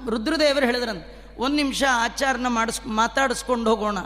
[0.10, 1.06] ರುದ್ರದೇವರು ಹೇಳಿದ್ರಂತ,
[1.38, 4.00] ಒಂದು ನಿಮಿಷ ಆಚಾರನ ಮಾಡಿಸ್, ಮಾತಾಡಿಸ್ಕೊಂಡು ಹೋಗೋಣ.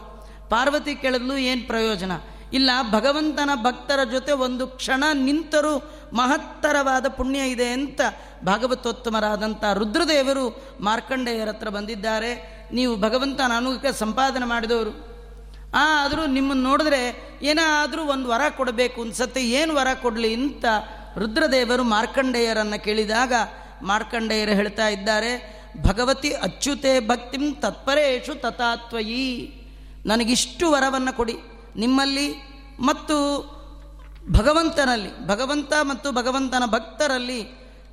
[0.49, 2.11] ಪಾರ್ವತಿ ಕೇಳಿದ್ಲು, ಏನು ಪ್ರಯೋಜನ?
[2.53, 5.77] ಇಲ್ಲ, ಭಗವಂತನ ಭಕ್ತರ ಜೊತೆ ಒಂದು ಕ್ಷಣ ನಿಂತರೂ
[6.13, 8.01] ಮಹತ್ತರವಾದ ಪುಣ್ಯ ಇದೆ ಅಂತ
[8.45, 12.58] ಭಾಗವತೋತ್ತಮರಾದಂಥ ರುದ್ರದೇವರು ಮಾರ್ಕಂಡೇಯರ ಹತ್ರ ಬಂದಿದ್ದಾರೆ.
[12.73, 15.09] ನೀವು ಭಗವಂತನ ಅನುಗ್ರಹ ಸಂಪಾದನೆ ಮಾಡಿದವರು.
[15.73, 20.65] ಆ, ಆದರೂ ನಿಮ್ಮನ್ನು ನೋಡಿದ್ರೆ ಏನಾದರೂ ಒಂದು ವರ ಕೊಡಬೇಕು, ಅನ್ಸತ್ತೆ, ಏನು ವರ ಕೊಡಲಿ ಅಂತ
[21.17, 23.33] ರುದ್ರದೇವರು ಮಾರ್ಕಂಡೇಯರನ್ನು ಕೇಳಿದಾಗ
[23.81, 29.53] ಮಾರ್ಕಂಡೇಯರು ಹೇಳ್ತಾ ಇದ್ದಾರೆ, ಭಗವತಿ ಅಚ್ಯುತೆ ಭಕ್ತಿಂ ತತ್ಪರೇಶು ತಥಾತ್ವಯಿ.
[30.05, 31.35] ನನಗಿಷ್ಟು ವರವನ್ನು ಕೊಡಿ.
[31.75, 32.33] ನಿಮ್ಮಲ್ಲಿ
[32.79, 33.15] ಮತ್ತು
[34.31, 37.43] ಭಗವಂತನಲ್ಲಿ, ಭಗವಂತ ಮತ್ತು ಭಗವಂತನ ಭಕ್ತರಲ್ಲಿ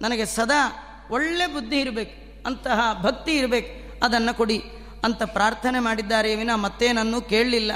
[0.00, 0.76] ನನಗೆ ಸದಾ
[1.10, 3.85] ಒಳ್ಳೆ ಬುದ್ಧಿ ಇರಬೇಕು, ಅಂತಹ ಭಕ್ತಿ ಇರಬೇಕು.
[4.02, 4.62] ಅದನ್ನು ಕೊಡಿ
[5.04, 7.72] ಅಂತ ಪ್ರಾರ್ಥನೆ ಮಾಡಿದ್ದಾರೆ ವಿನ ಮತ್ತೇನನ್ನು ಕೇಳಲಿಲ್ಲ.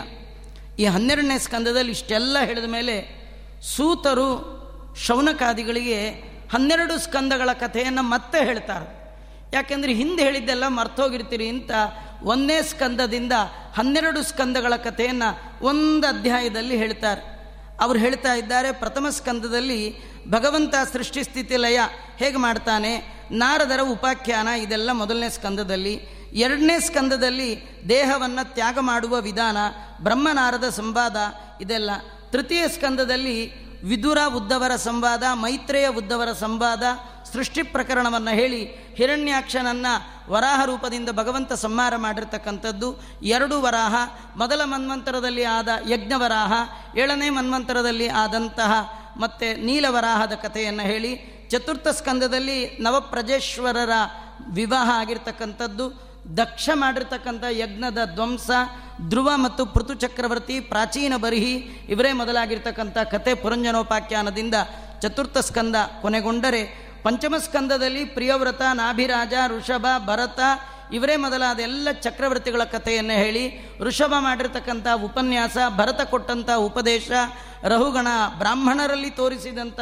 [0.79, 3.21] ಈ ಹನ್ನೆರಡನೇ ಸ್ಕಂದದಲ್ಲಿ ಇಷ್ಟೆಲ್ಲ ಹೇಳಿದ ಮೇಲೆ
[3.63, 4.61] ಸೂತರು
[5.07, 6.11] ಶೌನಕಾದಿಗಳಿಗೆ
[6.53, 9.01] ಹನ್ನೆರಡು ಸ್ಕಂದಗಳ ಕಥೆಯನ್ನು ಮತ್ತೆ ಹೇಳ್ತಾರೆ.
[9.53, 11.71] ಯಾಕೆಂದರೆ ಹಿಂದೆ ಹೇಳಿದ್ದೆಲ್ಲ ಮರ್ತೋಗಿರ್ತೀರಿ ಅಂತ
[12.23, 13.33] ಒಂದನೇ ಸ್ಕಂದದಿಂದ
[13.75, 17.40] ಹನ್ನೆರಡು ಸ್ಕಂದಗಳ ಕಥೆಯನ್ನು ಒಂದು ಅಧ್ಯಾಯದಲ್ಲಿ ಹೇಳ್ತಾರೆ.
[17.81, 19.81] ಅವರು ಹೇಳ್ತಾ ಇದ್ದಾರೆ, ಪ್ರಥಮ ಸ್ಕಂದದಲ್ಲಿ
[20.31, 21.81] ಭಗವಂತ ಸೃಷ್ಟಿ ಸ್ಥಿತಿ ಲಯ
[22.17, 22.93] ಹೇಗೆ ಮಾಡ್ತಾನೆ,
[23.31, 25.95] ನಾರದರ ಉಪಾಖ್ಯಾನ ಇದೆಲ್ಲ ಮೊದಲನೇ ಸ್ಕಂದದಲ್ಲಿ.
[26.33, 27.49] ಎರಡನೇ ಸ್ಕಂದದಲ್ಲಿ
[27.89, 29.57] ದೇಹವನ್ನು ತ್ಯಾಗ ಮಾಡುವ ವಿಧಾನ,
[30.03, 31.17] ಬ್ರಹ್ಮನಾರದ ಸಂವಾದ
[31.61, 31.91] ಇದೆಲ್ಲ.
[32.31, 33.37] ತೃತೀಯ ಸ್ಕಂದದಲ್ಲಿ
[33.85, 36.83] ವಿದುರ ಉದ್ದವರ ಸಂವಾದ, ಮೈತ್ರೇಯ ಉದ್ದವರ ಸಂವಾದ,
[37.33, 39.93] ಸೃಷ್ಟಿ ಪ್ರಕರಣವನ್ನು ಹೇಳಿ ಹಿರಣ್ಯಾಕ್ಷನನ್ನು
[40.33, 43.95] ವರಾಹ ರೂಪದಿಂದ ಭಗವಂತ ಸಂಹಾರ ಮಾಡಿರ್ತಕ್ಕಂಥದ್ದು ಎರಡು ವರಾಹ.
[44.37, 46.53] ಮೊದಲ ಮನ್ವಂತರದಲ್ಲಿ ಆದ ಯಜ್ಞವರಾಹ
[46.99, 48.73] ಏಳನೇ ಮನ್ವಂತರದಲ್ಲಿ ಆದಂತಹ
[49.17, 53.91] ಮತ್ತು ನೀಲವರಾಹದ ಕಥೆಯನ್ನು ಹೇಳಿ, ಚತುರ್ಥ ಸ್ಕಂದದಲ್ಲಿ ನವಪ್ರಜೇಶ್ವರರ
[54.49, 58.51] ವಿವಾಹ ಆಗಿರ್ತಕ್ಕಂಥದ್ದು, ದಕ್ಷ ಮಾಡಿರ್ತಕ್ಕಂಥ ಯಜ್ಞದ ಧ್ವಂಸ,
[59.09, 61.55] ಧ್ರುವ ಮತ್ತು ಪೃಥು ಚಕ್ರವರ್ತಿ, ಪ್ರಾಚೀನ ಬರಿಹಿ,
[61.89, 64.55] ಇವರೇ ಮೊದಲಾಗಿರ್ತಕ್ಕಂಥ ಕತೆ ಪುರಂಜನೋಪಾಖ್ಯಾನದಿಂದ
[65.03, 70.41] ಚತುರ್ಥ ಸ್ಕಂದ ಕೊನೆಗೊಂಡರೆ, ಪಂಚಮ ಸ್ಕಂದದಲ್ಲಿ ಪ್ರಿಯವ್ರತ, ನಾಭಿರಾಜ, ಋಷಭ, ಭರತ,
[70.93, 77.11] ಇವರೇ ಮೊದಲಾದ ಎಲ್ಲ ಚಕ್ರವರ್ತಿಗಳ ಕಥೆಯನ್ನು ಹೇಳಿ, ಋಷಭ ಮಾಡಿರ್ತಕ್ಕಂಥ ಉಪನ್ಯಾಸ, ಭರತ ಕೊಟ್ಟಂಥ ಉಪದೇಶ,
[77.63, 78.07] ರಹುಗಣ
[78.39, 79.81] ಬ್ರಾಹ್ಮಣರಲ್ಲಿ ತೋರಿಸಿದಂಥ,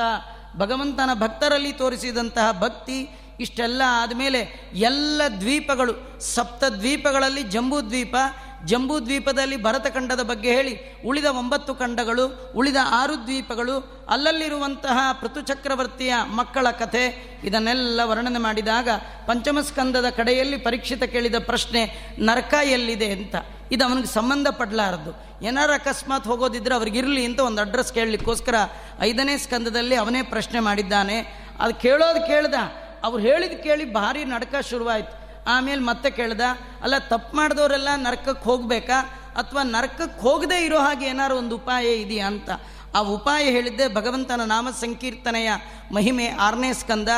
[0.56, 8.16] ಭಗವಂತನ ಭಕ್ತರಲ್ಲಿ ತೋರಿಸಿದಂತಹ ಭಕ್ತಿ ಇಷ್ಟೆಲ್ಲ ಆದಮೇಲೆ ಎಲ್ಲ ದ್ವೀಪಗಳು ಸಪ್ತ ದ್ವೀಪಗಳಲ್ಲಿ ಜಂಬೂ ದ್ವೀಪ
[8.64, 17.04] ಜಂಬೂ ದ್ವೀಪದಲ್ಲಿ ಭರತಖಂಡದ ಬಗ್ಗೆ ಹೇಳಿ, ಉಳಿದ ಒಂಬತ್ತು ಖಂಡಗಳು, ಉಳಿದ ಆರು ದ್ವೀಪಗಳು, ಅಲ್ಲಲ್ಲಿರುವಂತಹ ಪೃಥುಚಕ್ರವರ್ತಿಯ ಮಕ್ಕಳ ಕಥೆ,
[17.44, 18.88] ಇದನ್ನೆಲ್ಲ ವರ್ಣನೆ ಮಾಡಿದಾಗ
[19.26, 23.34] ಪಂಚಮಸ್ಕಂದದ ಕಡೆಯಲ್ಲಿ ಪರೀಕ್ಷಿತ ಕೇಳಿದ ಪ್ರಶ್ನೆ, ನರಕ ಎಲ್ಲಿದೆ ಅಂತ.
[23.72, 28.54] ಇದು ಅವನಿಗೆ ಸಂಬಂಧಪಡಲಾರದು ಏನಾರು ಅಕಸ್ಮಾತ್ ಹೋಗೋದಿದ್ರೆ ಅವ್ರಿಗಿರಲಿ ಅಂತ ಒಂದು ಅಡ್ರೆಸ್ ಕೇಳಲಿಕ್ಕೋಸ್ಕರ
[29.00, 31.48] ಐದನೇ ಸ್ಕಂದದಲ್ಲಿ ಅವನೇ ಪ್ರಶ್ನೆ ಮಾಡಿದ್ದಾನೆ.
[31.60, 32.54] ಅದು ಕೇಳೋದು ಕೇಳ್ದ.
[33.04, 35.28] ಅವ್ರು ಹೇಳಿದ ಕೇಳಿ ಭಾರಿ ನಡಕ ಶುರುವಾಯಿತು.
[35.46, 36.40] ಆಮೇಲೆ ಮತ್ತೆ ಕೇಳ್ದ,
[36.82, 39.02] ಅಲ್ಲ ತಪ್ಪು ಮಾಡಿದವರೆಲ್ಲ ನರಕಕ್ಕೆ ಹೋಗಬೇಕಾ?
[39.36, 42.50] ಅಥವಾ ನರಕಕ್ಕೆ ಹೋಗದೇ ಇರೋ ಹಾಗೆ ಏನಾರು ಒಂದು ಉಪಾಯ ಇದೆಯಾ ಅಂತ.
[42.94, 45.50] ಆ ಉಪಾಯ ಹೇಳಿದ್ದೆ ಭಗವಂತನ ನಾಮ ಸಂಕೀರ್ತನೆಯ
[45.92, 47.08] ಮಹಿಮೆ ಆರನೇ ಸ್ಕಂದ,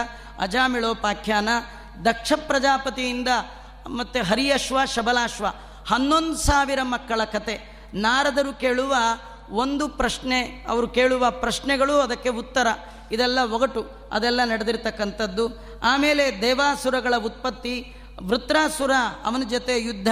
[0.41, 1.49] ಅಜಾಮಿಳೋಪಾಖ್ಯಾನ,
[2.05, 3.29] ದಕ್ಷ ಪ್ರಜಾಪತಿಯಿಂದ
[3.87, 5.47] ಮತ್ತು ಹರಿಯಶ್ವ ಶಬಲಾಶ್ವ,
[5.89, 7.81] ಹನ್ನೊಂದು ಸಾವಿರ ಮಕ್ಕಳ ಕತೆ.
[7.95, 8.95] ನಾರದರು ಕೇಳುವ
[9.51, 12.67] ಒಂದು ಪ್ರಶ್ನೆ, ಅವರು ಕೇಳುವ ಪ್ರಶ್ನೆಗಳು ಅದಕ್ಕೆ ಉತ್ತರ.
[13.13, 15.51] ಇದೆಲ್ಲ ಒಗಟು, ಅದೆಲ್ಲ ನಡೆದಿರ್ತಕ್ಕಂಥದ್ದು.
[15.83, 18.91] ಆಮೇಲೆ ದೇವಾಸುರಗಳ ಉತ್ಪತ್ತಿ, ವೃತ್ರಾಸುರ
[19.25, 20.09] ಅವನ ಜೊತೆ ಯುದ್ಧ,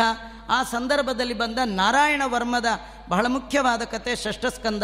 [0.48, 2.66] ಆ ಸಂದರ್ಭದಲ್ಲಿ ಬಂದ ನಾರಾಯಣ ವರ್ಮದ
[3.08, 4.82] ಬಹಳ ಮುಖ್ಯವಾದ ಕತೆ, ಷಷ್ಠಸ್ಕಂದ.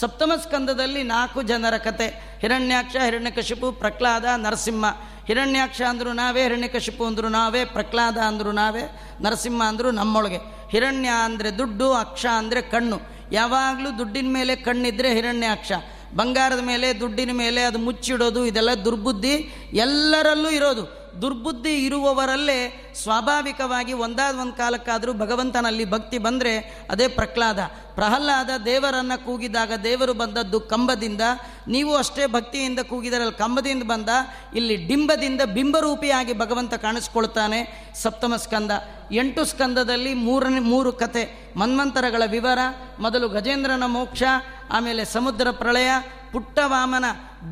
[0.00, 2.38] ಸಪ್ತಮ ಸ್ಕಂದದಲ್ಲಿ ನಾಲ್ಕು ಜನರ ಕತೆ.
[2.40, 4.84] ಹಿರಣ್ಯಾಕ್ಷ, ಹಿರಣ್ಯಕಶಿಪು, ಪ್ರಹ್ಲಾದ, ನರಸಿಂಹ.
[5.26, 10.38] ಹಿರಣ್ಯಾಕ್ಷ ಅಂದರು ನಾವೇ, ಹಿರಣ್ಯಕಶಿಪು ಅಂದರು ನಾವೇ, ಪ್ರಹ್ಲಾದ ಅಂದರು ನಾವೇ, ನರಸಿಂಹ ಅಂದರು ನಮ್ಮೊಳಗೆ.
[10.70, 13.00] ಹಿರಣ್ಯ ಅಂದರೆ ದುಡ್ಡು, ಅಕ್ಷ ಅಂದರೆ ಕಣ್ಣು.
[13.32, 15.72] ಯಾವಾಗಲೂ ದುಡ್ಡಿನ ಮೇಲೆ ಕಣ್ಣಿದ್ರೆ ಹಿರಣ್ಯಾಕ್ಷ.
[16.16, 19.54] ಬಂಗಾರದ ಮೇಲೆ, ದುಡ್ಡಿನ ಮೇಲೆ ಅದು ಮುಚ್ಚಿಡೋದು, ಇದೆಲ್ಲ ದುರ್ಬುದ್ಧಿ.
[19.72, 20.99] ಎಲ್ಲರಲ್ಲೂ ಇರೋದು.
[21.22, 26.58] ದುರ್ಬುದ್ಧಿ ಇರುವವರಲ್ಲೇ ಸ್ವಾಭಾವಿಕವಾಗಿ ಒಂದಾದ ಒಂದು ಕಾಲಕ್ಕಾದರೂ ಭಗವಂತನಲ್ಲಿ ಭಕ್ತಿ ಬಂದರೆ
[26.90, 27.58] ಅದೇ ಪ್ರಹ್ಲಾದ.
[27.94, 31.20] ಪ್ರಹ್ಲಾದ ದೇವರನ್ನು ಕೂಗಿದಾಗ ದೇವರು ಬಂದದ್ದು ಕಂಬದಿಂದ.
[31.68, 34.08] ನೀವು ಅಷ್ಟೇ ಭಕ್ತಿಯಿಂದ ಕೂಗಿದರಲ್ಲಿ, ಕಂಬದಿಂದ ಬಂದ,
[34.56, 37.92] ಇಲ್ಲಿ ಡಿಂಬದಿಂದ ಬಿಂಬರೂಪಿಯಾಗಿ ಭಗವಂತ ಕಾಣಿಸ್ಕೊಳ್ತಾನೆ.
[38.02, 38.70] ಸಪ್ತಮ ಸ್ಕಂದ.
[39.12, 42.58] ಎಂಟು ಸ್ಕಂದದಲ್ಲಿ ಮೂರನೇ, ಮೂರು ಕತೆ, ಮನ್ವಂತರಗಳ ವಿವರ,
[42.98, 44.22] ಮೊದಲು ಗಜೇಂದ್ರನ ಮೋಕ್ಷ,
[44.70, 45.90] ಆಮೇಲೆ ಸಮುದ್ರ ಪ್ರಳಯ
[46.32, 47.04] ಪುಟ್ಟ ವಾಮನ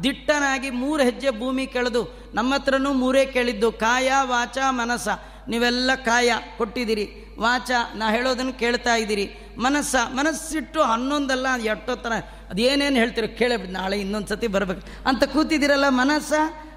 [0.03, 2.03] ದಿಟ್ಟನಾಗಿ ಮೂರು ಹೆಜ್ಜೆ ಭೂಮಿ ಕೆಳೆದು
[2.35, 5.09] ನಮ್ಮ ಹತ್ರನೂ ಮೂರೇ ಕೇಳಿದ್ದು, ಕಾಯ, ವಾಚ, ಮನಸ.
[5.48, 7.37] ನೀವೆಲ್ಲ ಕಾಯ ಕೊಟ್ಟಿದ್ದೀರಿ.
[7.38, 9.27] ವಾಚ, ನಾ ಹೇಳೋದನ್ನು ಕೇಳ್ತಾ ಇದ್ದೀರಿ.
[9.59, 12.12] ಮನಸ್ಸ ಮನಸ್ಸಿಟ್ಟು ಹನ್ನೊಂದಲ್ಲ ಎಷ್ಟೋ ಥರ
[12.51, 15.09] ಅದೇನೇನು ಹೇಳ್ತೀರೋ ಕೇಳಬಿಡಿ ನಾಳೆ ಇನ್ನೊಂದು ಸತಿ ಬರ್ಬೇಕು.
[15.09, 16.33] ಅಂತ ಕೂತಿದ್ದೀರಲ್ಲ ಮನಸ್ಸ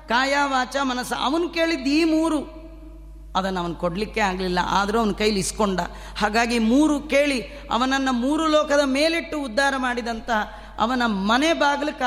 [0.07, 2.39] ಕಾಯ, ವಾಚ ಮನಸ್ಸ ಅವನು ಕೇಳಿದ್ದು ಈ ಮೂರು.
[3.35, 5.79] ಅದನ್ನು ಅವನು ಕೊಡಲಿಕ್ಕೆ ಆಗಲಿಲ್ಲ, ಆದರೂ ಅವನ ಕೈಲಿ ಇಸ್ಕೊಂಡ.
[6.17, 10.41] ಹಾಗಾಗಿ ಮೂರು ಕೇಳಿ, ಅವನನ್ನು ಮೂರು ಲೋಕದ ಮೇಲಿಟ್ಟು ಉದ್ಧಾರ ಮಾಡಿದಂತಹ
[10.79, 11.99] ಅವನ ಮನೆ ಬಾಗಿಲು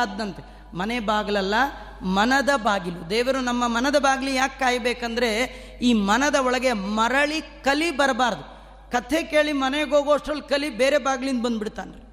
[0.74, 1.54] ಮನೆ ಬಾಗಿಲಲ್ಲ,
[2.02, 3.10] ಮನದ ಬಾಗಿಲು.
[3.10, 5.30] ದೇವರು ನಮ್ಮ ಮನದ ಬಾಗಿಲು ಯಾಕೆ ಕಾಯಬೇಕಂದ್ರೆ,
[5.82, 8.54] ಈ ಮನದ ಒಳಗೆ ಮರಳಿ ಕಲಿ ಬರಬಾರ್ದು.
[8.90, 12.04] ಕಥೆ ಕೇಳಿ ಮನೆಗೆ ಹೋಗೋಷ್ಟರಲ್ಲಿ ಕಲಿ ಬೇರೆ ಬಾಗಿಲಿಂದ ಬಂದ್ಬಿಡ್ತಾನೆ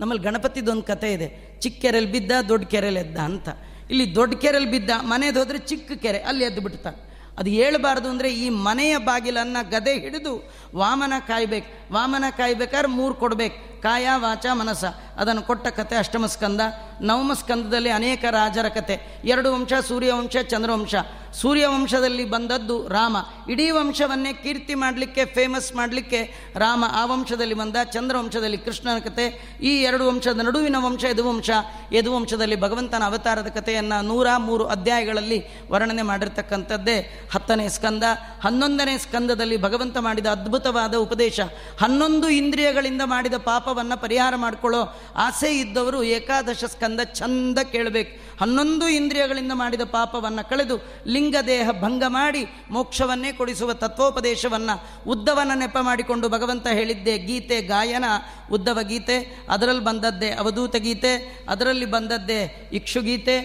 [0.00, 1.58] ನಮ್ಮಲ್ಲಿ ಗಣಪತಿದೊಂದು ಕತೆ ಇದೆ.
[1.60, 3.48] ಚಿಕ್ಕ ಕೆರೆಯಲ್ಲಿ ಬಿದ್ದ ದೊಡ್ಡ ಕೆರೆಯಲ್ಲಿ ಎದ್ದ ಅಂತ.
[3.90, 7.05] ಇಲ್ಲಿ ದೊಡ್ಡ ಕೆರೆಯಲ್ಲಿ ಬಿದ್ದ ಮನೆದು ಹೋದರೆ ಚಿಕ್ಕ ಕೆರೆ, ಅಲ್ಲಿ ಎದ್ದು ಬಿಡ್ತಾನೆ
[7.38, 11.94] ಅದು ಹೇಳ್ಬಾರ್ದು ಅಂದರೆ ಈ ಮನೆಯ ಬಾಗಿಲನ್ನು ಗದೆ ಹಿಡಿದು ವಾಮನ ಕಾಯ್ಬೇಕು.
[11.94, 13.82] ವಾಮನ ಕಾಯ್ಬೇಕಾದ್ರೆ ಮೂರು ಕೊಡಬೇಕು.
[13.82, 14.84] ಕಾಯ, ವಾಚ, ಮನಸ.
[15.16, 16.60] ಅದನ್ನು ಕೊಟ್ಟ ಕತೆ ಅಷ್ಟಮ ಸ್ಕಂದ.
[17.00, 19.20] ನವಮ ಸ್ಕಂದದಲ್ಲಿ ಅನೇಕ ರಾಜರ ಕತೆ.
[19.24, 20.94] ಎರಡು ವಂಶ ಸೂರ್ಯವಂಶ ಚಂದ್ರವಂಶ
[21.40, 23.16] ಸೂರ್ಯವಂಶದಲ್ಲಿ ಬಂದದ್ದು ರಾಮ.
[23.48, 27.76] ಇಡೀ ವಂಶವನ್ನೇ ಕೀರ್ತಿ ಮಾಡಲಿಕ್ಕೆ ಫೇಮಸ್ ಮಾಡಲಿಕ್ಕೆ ರಾಮ ಆ ವಂಶದಲ್ಲಿ ಬಂದ.
[27.84, 31.50] ಚಂದ್ರವಂಶದಲ್ಲಿ ಕೃಷ್ಣನ ಕತೆ, ಈ ಎರಡು ವಂಶದ ನಡುವಿನ ವಂಶ ಯದುವಂಶ.
[31.92, 37.28] ಯದುವಂಶದಲ್ಲಿ ಭಗವಂತನ ಅವತಾರದ ಕಥೆಯನ್ನು ನೂರ ಮೂರು ಅಧ್ಯಾಯಗಳಲ್ಲಿ ವರ್ಣನೆ ಮಾಡಿರ್ತಕ್ಕಂಥದ್ದೇ.
[37.32, 38.02] ಹತ್ತನೇ ಸ್ಕಂದ.
[38.44, 41.40] ಹನ್ನೊಂದನೇ ಸ್ಕಂದದಲ್ಲಿ ಭಗವಂತ ಮಾಡಿದ ಅದ್ಭುತವಾದ ಉಪದೇಶ.
[41.80, 48.38] ಹನ್ನೊಂದು ಇಂದ್ರಿಯಗಳಿಂದ ಮಾಡಿದ ಪಾಪವನ್ನು ಪರಿಹಾರ ಮಾಡಿಕೊಳ್ಳೋ ಆಸೆ ಇದ್ದವರು ಏಕಾದಶ ಸ್ಕಂದ ಚಂದ ಕೇಳಬೇಕು.
[48.40, 50.76] ಹನ್ನೊಂದು ಇಂದ್ರಿಯಗಳಿಂದ ಮಾಡಿದ ಪಾಪವನ್ನು ಕಳೆದು
[51.26, 54.74] ಲಿಂಗದೇಹ ಭಂಗ ಮಾಡಿ ಮೋಕ್ಷವನ್ನೇ ಕೊಡಿಸುವ ತತ್ವೋಪದೇಶವನ್ನು
[55.10, 58.04] ಉದ್ದವನ ನೆಪ ಮಾಡಿಕೊಂಡು ಭಗವಂತ ಹೇಳಿದ್ದೆ, ಗೀತೆ, ಗಾಯನ,
[58.52, 59.16] ಉದ್ದವ ಗೀತೆ,
[59.50, 61.12] ಅದರಲ್ಲಿ ಬಂದದ್ದೇ ಅವಧೂತ ಗೀತೆ,
[61.48, 63.36] ಅದರಲ್ಲಿ ಬಂದದ್ದೇ ಇಕ್ಷುಗೀತೆ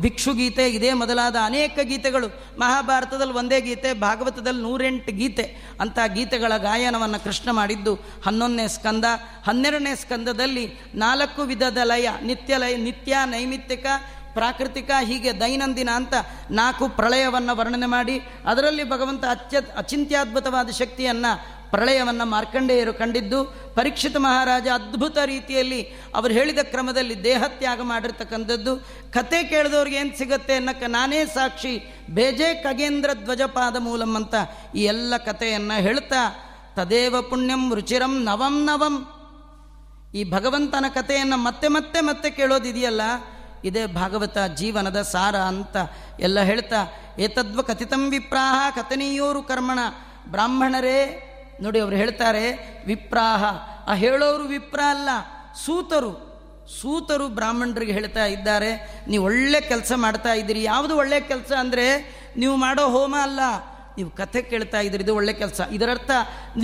[0.00, 2.28] ಭಿಕ್ಷುಗೀತೆ ಇದೇ ಮೊದಲಾದ ಅನೇಕ ಗೀತೆಗಳು.
[2.58, 5.46] ಮಹಾಭಾರತದಲ್ಲಿ ಒಂದೇ ಗೀತೆ, ಭಾಗವತದಲ್ಲಿ ನೂರೆಂಟು ಗೀತೆ.
[5.80, 7.94] ಅಂಥ ಗೀತೆಗಳ ಗಾಯನವನ್ನು ಕೃಷ್ಣ ಮಾಡಿದ್ದು
[8.26, 9.04] ಹನ್ನೊಂದನೇ ಸ್ಕಂದ.
[9.46, 13.86] ಹನ್ನೆರಡನೇ ಸ್ಕಂದದಲ್ಲಿ ನಾಲ್ಕು ವಿಧದ ಲಯ, ನಿತ್ಯ ಲಯ, ನಿತ್ಯ ನೈಮಿತ್ತಿಕ
[14.34, 16.14] ಪ್ರಾಕೃತಿಕ ಹೀಗೆ ದೈನಂದಿನ ಅಂತ
[16.50, 18.16] ನಾಲ್ಕು ಪ್ರಳಯವನ್ನು ವರ್ಣನೆ ಮಾಡಿ,
[18.46, 21.32] ಅದರಲ್ಲಿ ಭಗವಂತ ಅತ್ಯ ಅಚಿಂತ್ಯದ್ಭುತವಾದ ಶಕ್ತಿಯನ್ನು
[21.70, 23.38] ಪ್ರಳಯವನ್ನು ಮಾರ್ಕಂಡೇಯರು ಕಂಡಿದ್ದು,
[23.74, 25.80] ಪರೀಕ್ಷಿತ ಮಹಾರಾಜ ಅದ್ಭುತ ರೀತಿಯಲ್ಲಿ
[26.14, 28.72] ಅವರು ಹೇಳಿದ ಕ್ರಮದಲ್ಲಿ ದೇಹತ್ಯಾಗ ಮಾಡಿರ್ತಕ್ಕಂಥದ್ದು.
[29.12, 31.74] ಕತೆ ಕೇಳಿದವ್ರಿಗೆ ಏನು ಸಿಗುತ್ತೆ ಅನ್ನಕ್ಕೆ ನಾನೇ ಸಾಕ್ಷಿ
[32.10, 34.34] ಬೇಜೆ ಖಗೇಂದ್ರ ಧ್ವಜಪಾದ ಮೂಲಂ ಅಂತ
[34.74, 36.22] ಈ ಎಲ್ಲ ಕಥೆಯನ್ನು ಹೇಳ್ತಾ,
[36.76, 38.96] ತದೇವ ಪುಣ್ಯಂ ರುಚಿರಂ ನವಂ ನವಂ.
[40.14, 43.04] ಈ ಭಗವಂತನ ಕಥೆಯನ್ನು ಮತ್ತೆ ಮತ್ತೆ ಮತ್ತೆ ಕೇಳೋದಿದೆಯಲ್ಲ
[43.64, 45.76] ಇದೇ ಭಾಗವತ ಜೀವನದ ಸಾರ ಅಂತ
[46.20, 46.80] ಎಲ್ಲ ಹೇಳ್ತಾ,
[47.18, 49.78] ಏತದ್ವ ಕಥಿತಂ ವಿಪ್ರಾಹ ಕಥನೀಯೋರು ಕರ್ಮಣ.
[50.28, 51.00] ಬ್ರಾಹ್ಮಣರೇ,
[51.60, 52.44] ನೋಡಿ ಅವರು ಹೇಳ್ತಾರೆ,
[52.86, 53.44] ವಿಪ್ರಾಹ.
[53.86, 55.08] ಆ ಹೇಳೋರು ವಿಪ್ರ ಅಲ್ಲ,
[55.66, 56.12] ಸೂತರು.
[56.80, 60.62] ಸೂತರು ಬ್ರಾಹ್ಮಣರಿಗೆ ಹೇಳ್ತಾ ಇದ್ದಾರೆ, ನೀವು ಒಳ್ಳೆ ಕೆಲಸ ಮಾಡ್ತಾ ಇದ್ದೀರಿ.
[60.62, 61.86] ಯಾವುದು ಒಳ್ಳೆ ಕೆಲಸ ಅಂದರೆ,
[62.36, 63.40] ನೀವು ಮಾಡೋ ಹೋಮ ಅಲ್ಲ
[63.96, 65.60] ನೀವು ಕಥೆ ಕೇಳ್ತಾ ಇದ್ದೀರಿ, ಇದು ಒಳ್ಳೆ ಕೆಲಸ.
[65.76, 66.10] ಇದರರ್ಥ,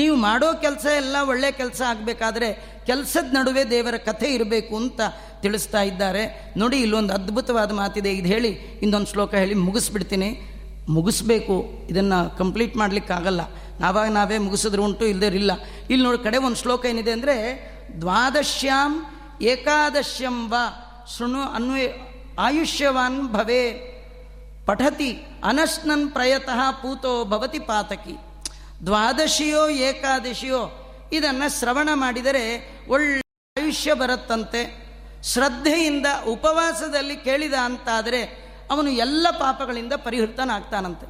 [0.01, 2.49] ನೀವು ಮಾಡೋ ಕೆಲಸ ಎಲ್ಲ ಒಳ್ಳೆ ಕೆಲಸ ಆಗಬೇಕಾದ್ರೆ
[2.89, 5.01] ಕೆಲಸದ ನಡುವೆ ದೇವರ ಕಥೆ ಇರಬೇಕು ಅಂತ
[5.43, 6.23] ತಿಳಿಸ್ತಾ ಇದ್ದಾರೆ.
[6.63, 8.13] ನೋಡಿ, ಇಲ್ಲೊಂದು ಅದ್ಭುತವಾದ ಮಾತಿದೆ.
[8.21, 8.53] ಇದು ಹೇಳಿ,
[8.85, 10.31] ಇನ್ನೊಂದು ಶ್ಲೋಕ ಹೇಳಿ ಮುಗಿಸ್ಬಿಡ್ತೀನಿ.
[10.97, 11.57] ಮುಗಿಸ್ಬೇಕು,
[11.93, 13.43] ಇದನ್ನು ಕಂಪ್ಲೀಟ್ ಮಾಡಲಿಕ್ಕಾಗಲ್ಲ.
[13.85, 15.53] ನಾವಾಗ ನಾವೇ ಮುಗಿಸಿದ್ರು ಉಂಟು ಇಲ್ಲದಿರಲಿಲ್ಲ
[15.91, 17.37] ಇಲ್ಲಿ ನೋಡಿ, ಕಡೆ ಒಂದು ಶ್ಲೋಕ ಏನಿದೆ ಅಂದರೆ,
[18.03, 18.93] ದ್ವಾದಶ್ಯಾಂ
[19.53, 20.65] ಏಕಾದಶ್ಯಂ ವಾ
[21.13, 21.87] ಶೃಣು ಅನ್ವಯ
[22.47, 23.63] ಆಯುಷ್ಯವಾನ್ ಭವೇ
[24.71, 25.11] ಪಠತಿ
[25.45, 28.15] ಅನಶ್ನನ್ ಪ್ರಯತಃ ಪೂತೋ ಭವತಿ ಪಾತಕಿ
[28.87, 30.61] ದ್ವಾದಶಿಯೋ ಏಕಾದಶಿಯೋ
[31.13, 32.43] ಇದನ್ನು ಶ್ರವಣ ಮಾಡಿದರೆ
[32.89, 33.23] ಒಳ್ಳೆ
[33.57, 34.61] ಆಯುಷ್ಯ ಬರುತ್ತಂತೆ.
[35.23, 38.21] ಶ್ರದ್ಧೆಯಿಂದ ಉಪವಾಸದಲ್ಲಿ ಕೇಳಿದ ಅಂತಾದರೆ
[38.71, 41.07] ಅವನು ಎಲ್ಲ ಪಾಪಗಳಿಂದ ಪರಿಹೃತನಾಗ್ತಾನಂತೆ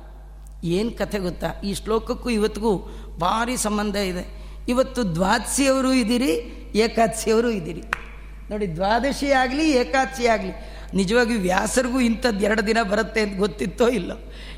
[0.68, 1.50] ಏನು ಕಥೆ ಗೊತ್ತಾ?
[1.64, 2.72] ಈ ಶ್ಲೋಕಕ್ಕೂ ಇವತ್ತಿಗೂ
[3.18, 4.24] ಭಾರಿ ಸಂಬಂಧ ಇದೆ.
[4.68, 6.32] ಇವತ್ತು ದ್ವಾದಶಿಯವರು ಇದ್ದೀರಿ,
[6.84, 7.82] ಏಕಾದಶಿಯವರು ಇದ್ದೀರಿ.
[8.50, 10.26] ನೋಡಿ, ದ್ವಾದಶಿ ಆಗಲಿ, ಏಕಾದಶಿ
[10.94, 14.12] ನಿಜವಾಗಿ ವ್ಯಾಸರಿಗೂ ಇಂಥದ್ದು ಎರಡು ದಿನ ಬರುತ್ತೆ ಅಂತ ಗೊತ್ತಿತ್ತೋ ಇಲ್ಲ.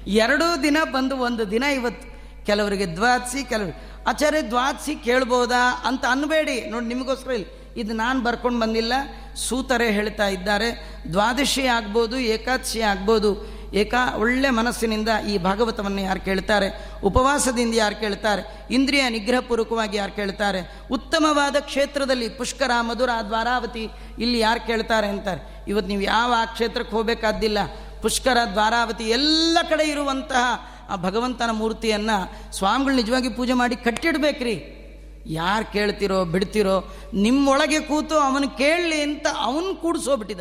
[0.07, 2.12] ಎರಡೂ ದಿನ ಬಂದು ಒಂದು ದಿನ ಇವತ್ತು
[2.47, 7.45] ಕೆಲವರಿಗೆ ದ್ವಾದಸಿ ಕೆಲವರು ಆಚಾರ್ಯ ದ್ವಾದಸಿ ಕೇಳ್ಬೋದಾ ಅಂತ ಅನ್ಬೇಡಿ ನೋಡಿ, ನಿಮಗೋಸ್ಕರ ಇಲ್ಲ.
[7.77, 8.92] ಇದು ನಾನು ಬರ್ಕೊಂಡು ಬಂದಿಲ್ಲ.
[9.37, 11.01] ಸೂತರೆ ಹೇಳ್ತಾ ಇದ್ದಾರೆ.
[11.11, 13.52] ದ್ವಾದಶಿ ಆಗ್ಬೋದು, ಏಕಾದಶಿ ಆಗ್ಬೋದು.
[13.75, 16.91] ಏಕಾ ಒಳ್ಳೆ ಮನಸ್ಸಿನಿಂದ ಈ ಭಾಗವತವನ್ನು ಯಾರು ಕೇಳ್ತಾರೆ?
[17.05, 18.67] ಉಪವಾಸದಿಂದ ಯಾರು ಕೇಳ್ತಾರೆ?
[18.71, 20.79] ಇಂದ್ರಿಯ ನಿಗ್ರಹಪೂರ್ವಕವಾಗಿ ಯಾರು ಕೇಳ್ತಾರೆ?
[20.91, 25.65] ಉತ್ತಮವಾದ ಕ್ಷೇತ್ರದಲ್ಲಿ ಪುಷ್ಕರ, ಮಧುರ, ದ್ವಾರಾವತಿ ಇಲ್ಲಿ ಯಾರು ಕೇಳ್ತಾರೆ ಅಂತಾರೆ?
[25.69, 27.59] ಇವತ್ತು ನೀವು ಯಾವ ಆ ಕ್ಷೇತ್ರಕ್ಕೆ ಹೋಗಬೇಕಾದ್ದಿಲ್ಲ.
[28.03, 34.79] ಪುಷ್ಕರ, ದ್ವಾರಾವತಿ ಎಲ್ಲ ಕಡೆ ಇರುವಂತಹ ಆ ಭಗವಂತನ ಮೂರ್ತಿಯನ್ನು ಸ್ವಾಮಿಗಳು ನಿಜವಾಗಿ ಪೂಜೆ ಮಾಡಿ ಕಟ್ಟಿಡ್ಬೇಕ್ರಿ.
[35.27, 40.41] ಯಾರು ಕೇಳ್ತಿರೋ, ಬಿಡ್ತಿರೋ, ನಿಮ್ಮೊಳಗೆ ಕೂತು ಅವನು ಕೇಳಲಿ ಅಂತ ಅವನು ಕೂಡಿಸೋಬಿಟ್ಟಿದ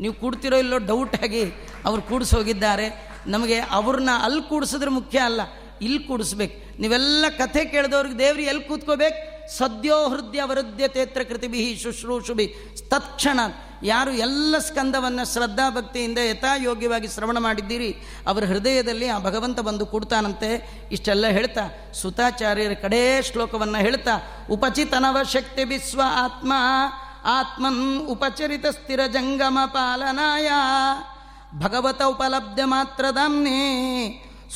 [0.00, 1.44] ನೀವು ಕೂಡ್ತಿರೋ ಇಲ್ಲೋ ಡೌಟ್ ಆಗಿ
[1.84, 2.86] ಅವ್ರು ಕೂಡಿಸೋಗಿದ್ದಾರೆ.
[3.26, 5.40] ನಮಗೆ ಅವ್ರನ್ನ ಅಲ್ಲಿ ಕೂಡಿಸಿದ್ರೆ ಮುಖ್ಯ ಅಲ್ಲ,
[5.82, 6.56] ಇಲ್ಲಿ ಕೂಡಿಸ್ಬೇಕು.
[6.80, 9.18] ನೀವೆಲ್ಲ ಕಥೆ ಕೇಳಿದವ್ರಿಗೆ ದೇವ್ರಿಗೆ ಎಲ್ಲಿ ಕೂತ್ಕೋಬೇಕು?
[9.56, 12.46] ಸದ್ಯೋ ಹೃದಯ ವರುದ್ಯ ತೇತ್ರ ಕೃತಿಭಿ ಶುಶ್ರೂಷುಭಿ.
[12.90, 13.40] ತತ್ಕ್ಷಣ
[13.82, 17.90] ಯಾರು ಎಲ್ಲ ಸ್ಕಂದವನ್ನು ಶ್ರದ್ಧಾ ಭಕ್ತಿಯಿಂದ ಯಥಾಯೋಗ್ಯವಾಗಿ ಶ್ರವಣ ಮಾಡಿದ್ದೀರಿ,
[18.26, 20.50] ಅವರ ಹೃದಯದಲ್ಲಿ ಆ ಭಗವಂತ ಬಂದು ಕೂಡ್ತಾನಂತೆ.
[20.92, 24.16] ಇಷ್ಟೆಲ್ಲ ಹೇಳ್ತಾ ಸುತಾಚಾರ್ಯರ ಕಡೇ ಶ್ಲೋಕವನ್ನು ಹೇಳ್ತಾ,
[24.50, 26.52] ಉಪಚಿತನವ ಶಕ್ತಿ ವಿಶ್ವ ಆತ್ಮ.
[27.24, 30.50] ಆತ್ಮನ್ ಉಪಚರಿತ ಸ್ಥಿರ ಜಂಗಮ ಪಾಲನಾಯ.
[31.58, 33.60] ಭಗವತ ಉಪಲಬ್ಧ ಮಾತ್ರದಮ್ನೇ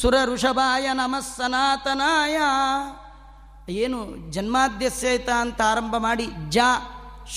[0.01, 2.41] ಸುರ ಋಷಭಾಯ ನಮಃ ಸನಾತನಾಯ.
[3.73, 6.59] ಏನು ಜನ್ಮಾದ್ಯಸ್ಯತ ಅಂತ ಆರಂಭ ಮಾಡಿ ಜ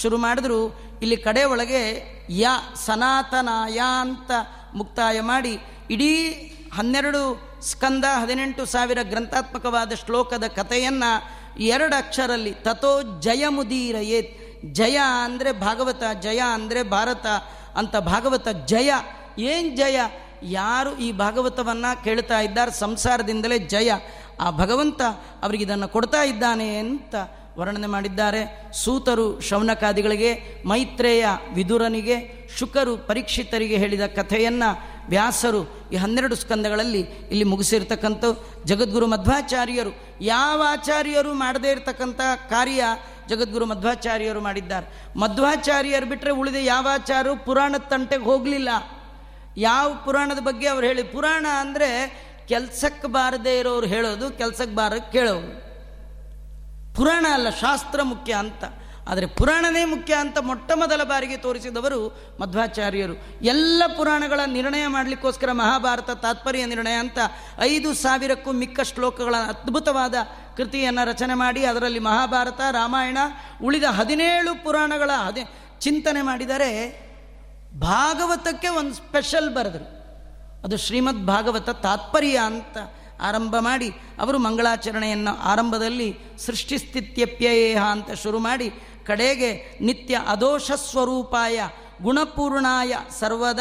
[0.02, 0.88] ಶುರು ಮಾಡಿದ್ರು.
[1.02, 2.48] ಇಲ್ಲಿ ಕಡೆ ಒಳಗೆ ಯ
[2.86, 4.32] ಸನಾತನಾಯ ಅಂತ
[4.74, 5.60] ಮುಕ್ತಾಯ ಮಾಡಿ
[5.92, 6.26] ಇಡೀ
[6.78, 16.42] ಹನ್ನೆರಡು ಸ್ಕಂದ ಹದಿನೆಂಟು ಸಾವಿರ ಗ್ರಂಥಾತ್ಮಕವಾದ ಶ್ಲೋಕದ ಕಥೆಯನ್ನು ಎರಡು ಅಕ್ಷರಲ್ಲಿ ತಥೋ ಜಯಮುದೀರಯೇತ್ ಜಯ ಅಂದರೆ ಭಾಗವತ, ಜಯ
[16.54, 17.26] ಅಂದರೆ ಭಾರತ
[17.76, 18.92] ಅಂತ ಭಾಗವತ ಜಯ.
[19.40, 20.00] ಏನು ಜಯ?
[20.44, 22.72] ಯಾರು ಈ ಭಾಗವತವನ್ನು ಕೇಳ್ತಾ ಇದ್ದಾರೆ?
[22.72, 23.92] ಸಂಸಾರದಿಂದಲೇ ಜಯ.
[24.42, 25.02] ಆ ಭಗವಂತ
[25.44, 27.16] ಅವರಿಗೆ ಇದನ್ನು ಕೊಡ್ತಾ ಇದ್ದಾನೆ ಅಂತ
[27.58, 28.72] ವರ್ಣನೆ ಮಾಡಿದ್ದಾರೆ.
[28.74, 38.26] ಸೂತರು ಶೌನಕಾದಿಗಳಿಗೆ, ಮೈತ್ರೇಯ ವಿದುರನಿಗೆ, ಶುಕರು ಪರೀಕ್ಷಿತರಿಗೆ ಹೇಳಿದ ಕಥೆಯನ್ನು ವ್ಯಾಸರು ಈ ಹನ್ನೆರಡು ಸ್ಕಂದಗಳಲ್ಲಿ ಇಲ್ಲಿ ಮುಗಿಸಿರ್ತಕ್ಕಂಥ
[38.66, 42.84] ಜಗದ್ಗುರು ಮಧ್ವಾಚಾರ್ಯರು, ಯಾವ ಆಚಾರ್ಯರು ಮಾಡದೇ ಇರತಕ್ಕಂಥ ಕಾರ್ಯ
[43.30, 44.88] ಜಗದ್ಗುರು ಮಧ್ವಾಚಾರ್ಯರು ಮಾಡಿದ್ದಾರೆ.
[45.20, 48.70] ಮಧ್ವಾಚಾರ್ಯರು ಬಿಟ್ಟರೆ ಉಳಿದ ಯಾವ ಆಚಾರ್ಯರು ಪುರಾಣದ ತಂಟೆಗೆ ಹೋಗಲಿಲ್ಲ.
[49.58, 51.90] ಯಾವ ಪುರಾಣದ ಬಗ್ಗೆ ಅವ್ರು ಹೇಳಿ, ಪುರಾಣ ಅಂದರೆ
[52.48, 55.54] ಕೆಲಸಕ್ಕೆ ಬಾರದೇ ಇರೋರು ಹೇಳೋದು ಕೆಲಸಕ್ಕೆ ಬಾರ ಕೇಳೋರು
[56.96, 58.64] ಪುರಾಣ ಅಲ್ಲ, ಶಾಸ್ತ್ರ ಮುಖ್ಯ ಅಂತ.
[59.10, 62.00] ಆದರೆ ಪುರಾಣನೇ ಮುಖ್ಯ ಅಂತ ಮೊಟ್ಟ ಮೊದಲ ಬಾರಿಗೆ ತೋರಿಸಿದವರು
[62.42, 63.16] ಮಧ್ವಾಚಾರ್ಯರು.
[63.42, 67.20] ಎಲ್ಲ ಪುರಾಣಗಳ ನಿರ್ಣಯ ಮಾಡಲಿಕ್ಕೋಸ್ಕರ ಮಹಾಭಾರತ ತಾತ್ಪರ್ಯ ನಿರ್ಣಯ ಅಂತ
[67.60, 70.16] ಐದು ಸಾವಿರಕ್ಕೂ ಮಿಕ್ಕ ಶ್ಲೋಕಗಳ ಅದ್ಭುತವಾದ
[70.58, 73.18] ಕೃತಿಯನ್ನು ರಚನೆ ಮಾಡಿ ಅದರಲ್ಲಿ ಮಹಾಭಾರತ, ರಾಮಾಯಣ,
[73.64, 75.44] ಉಳಿದ ಹದಿನೇಳು ಪುರಾಣಗಳ ಹದಿ
[75.80, 76.72] ಚಿಂತನೆ ಮಾಡಿದರೆ
[77.80, 79.98] ಭಾಗವತಕ್ಕೆ ಒಂದು ಸ್ಪೆಷಲ್ ಬರೆದರು.
[80.64, 82.78] ಅದು ಶ್ರೀಮದ್ ಭಾಗವತ ತಾತ್ಪರ್ಯ ಅಂತ
[83.22, 83.90] ಆರಂಭ ಮಾಡಿ
[84.22, 86.16] ಅವರು ಮಂಗಳಾಚರಣೆಯನ್ನು ಆರಂಭದಲ್ಲಿ
[86.46, 88.70] ಸೃಷ್ಟಿಸ್ಥಿತ್ಯಪ್ಯಯೇಹ ಅಂತ ಶುರು ಮಾಡಿ
[89.06, 91.60] ಕಡೆಗೆ ನಿತ್ಯ ಅದೋಷ ಸ್ವರೂಪಾಯ
[92.02, 93.60] ಗುಣಪೂರ್ಣಾಯ ಸರ್ವದ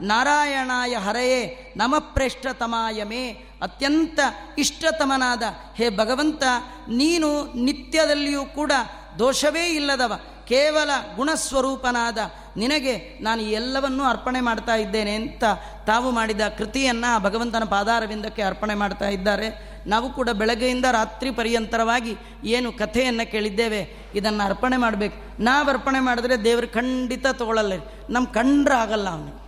[0.00, 4.20] ನಾರಾಯಣಾಯ ಹರೆಯೇ ನಮಪ್ರೇಷ್ಠತಮಾಯ ಮೇ ಅತ್ಯಂತ
[4.58, 5.42] ಇಷ್ಟತಮನಾದ
[5.74, 6.42] ಹೇ ಭಗವಂತ,
[6.88, 8.72] ನೀನು ನಿತ್ಯದಲ್ಲಿಯೂ ಕೂಡ
[9.18, 10.12] ದೋಷವೇ ಇಲ್ಲದವ,
[10.46, 12.18] ಕೇವಲ ಗುಣಸ್ವರೂಪನಾದ
[12.56, 15.44] ನಿನಗೆ ನಾನು ಎಲ್ಲವನ್ನೂ ಅರ್ಪಣೆ ಮಾಡ್ತಾ ಇದ್ದೇನೆ ಅಂತ
[15.86, 19.48] ತಾವು ಮಾಡಿದ ಕೃತಿಯನ್ನು ಭಗವಂತನ ಪಾದಾರವಿಂದಕ್ಕೆ ಅರ್ಪಣೆ ಮಾಡ್ತಾ ಇದ್ದಾರೆ.
[19.86, 25.42] ನಾವು ಕೂಡ ಬೆಳಗ್ಗೆಯಿಂದ ರಾತ್ರಿ ಪರ್ಯಂತರವಾಗಿ ಏನು ಕಥೆಯನ್ನು ಕೇಳಿದ್ದೇವೆ, ಇದನ್ನು ಅರ್ಪಣೆ ಮಾಡಬೇಕು.
[25.42, 27.72] ನಾವು ಅರ್ಪಣೆ ಮಾಡಿದ್ರೆ ದೇವರು ಖಂಡಿತ ತಗೊಳ್ಳಲ್ಲ
[28.10, 29.47] ನಮ್ಮ ಕಂಡ್ರೆ ಆಗಲ್ಲ ಅವನು.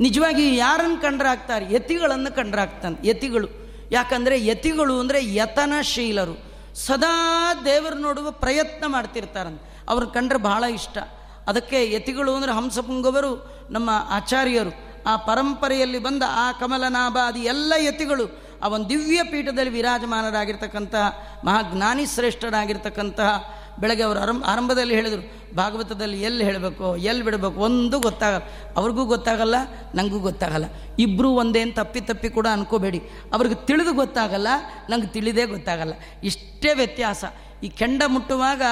[0.00, 1.74] ನಿಜವಾಗಿ ಯಾರನ್ನು ಕಂಡ್ರಾಗ್ತಾರೆ?
[1.74, 3.08] ಯತಿಗಳನ್ನು ಕಂಡ್ರಾಗ್ತಾನೆ.
[3.08, 3.48] ಯತಿಗಳು.
[3.90, 6.50] ಯಾಕಂದರೆ ಯತಿಗಳು ಅಂದರೆ ಯತನಶೀಲರು.
[6.74, 9.84] ಸದಾ ದೇವರು ನೋಡುವ ಪ್ರಯತ್ನ ಮಾಡ್ತಿರ್ತಾರಂತೆ.
[9.88, 10.98] ಅವ್ರು ಕಂಡ್ರೆ ಬಹಳ ಇಷ್ಟ.
[11.46, 18.88] ಅದಕ್ಕೆ ಯತಿಗಳು ಅಂದರೆ ಹಂಸಪುಂಗವರು, ನಮ್ಮ ಆಚಾರ್ಯರು, ಆ ಪರಂಪರೆಯಲ್ಲಿ ಬಂದ ಆ ಕಮಲನಾಭಾದಿ ಎಲ್ಲ ಯತಿಗಳು, ಆ ಒಂದು
[18.88, 27.60] ದಿವ್ಯ ಪೀಠದಲ್ಲಿ ವಿರಾಜಮಾನರಾಗಿರ್ತಕ್ಕಂತಹ ಮಹಾಜ್ಞಾನಿ ಶ್ರೇಷ್ಠರಾಗಿರ್ತಕ್ಕಂತಹ ಬೆಳಗ್ಗೆ ಅವರು ಆರಂಭ ಆರಂಭದಲ್ಲಿ ಹೇಳಿದರು, ಭಾಗವತದಲ್ಲಿ ಎಲ್ಲಿ ಹೇಳಬೇಕು, ಎಲ್ಲಿ ಬಿಡಬೇಕು,
[27.60, 28.74] ಒಂದು ಗೊತ್ತಾಗಲ್ಲ.
[28.76, 29.54] ಅವ್ರಿಗೂ ಗೊತ್ತಾಗಲ್ಲ
[29.94, 30.64] ನನಗೂ ಗೊತ್ತಾಗಲ್ಲ.
[30.98, 33.00] ಇಬ್ಬರೂ ಒಂದೇನು ತಪ್ಪಿ ತಪ್ಪಿ ಕೂಡ ಅನ್ಕೋಬೇಡಿ.
[33.32, 34.48] ಅವ್ರಿಗೆ ತಿಳಿದು ಗೊತ್ತಾಗಲ್ಲ,
[34.90, 35.92] ನಂಗೆ ತಿಳಿದೇ ಗೊತ್ತಾಗಲ್ಲ.
[36.24, 37.24] ಇಷ್ಟೇ ವ್ಯತ್ಯಾಸ.
[37.62, 38.62] ಈ ಕೆಂಡ ಮುಟ್ಟುವಾಗ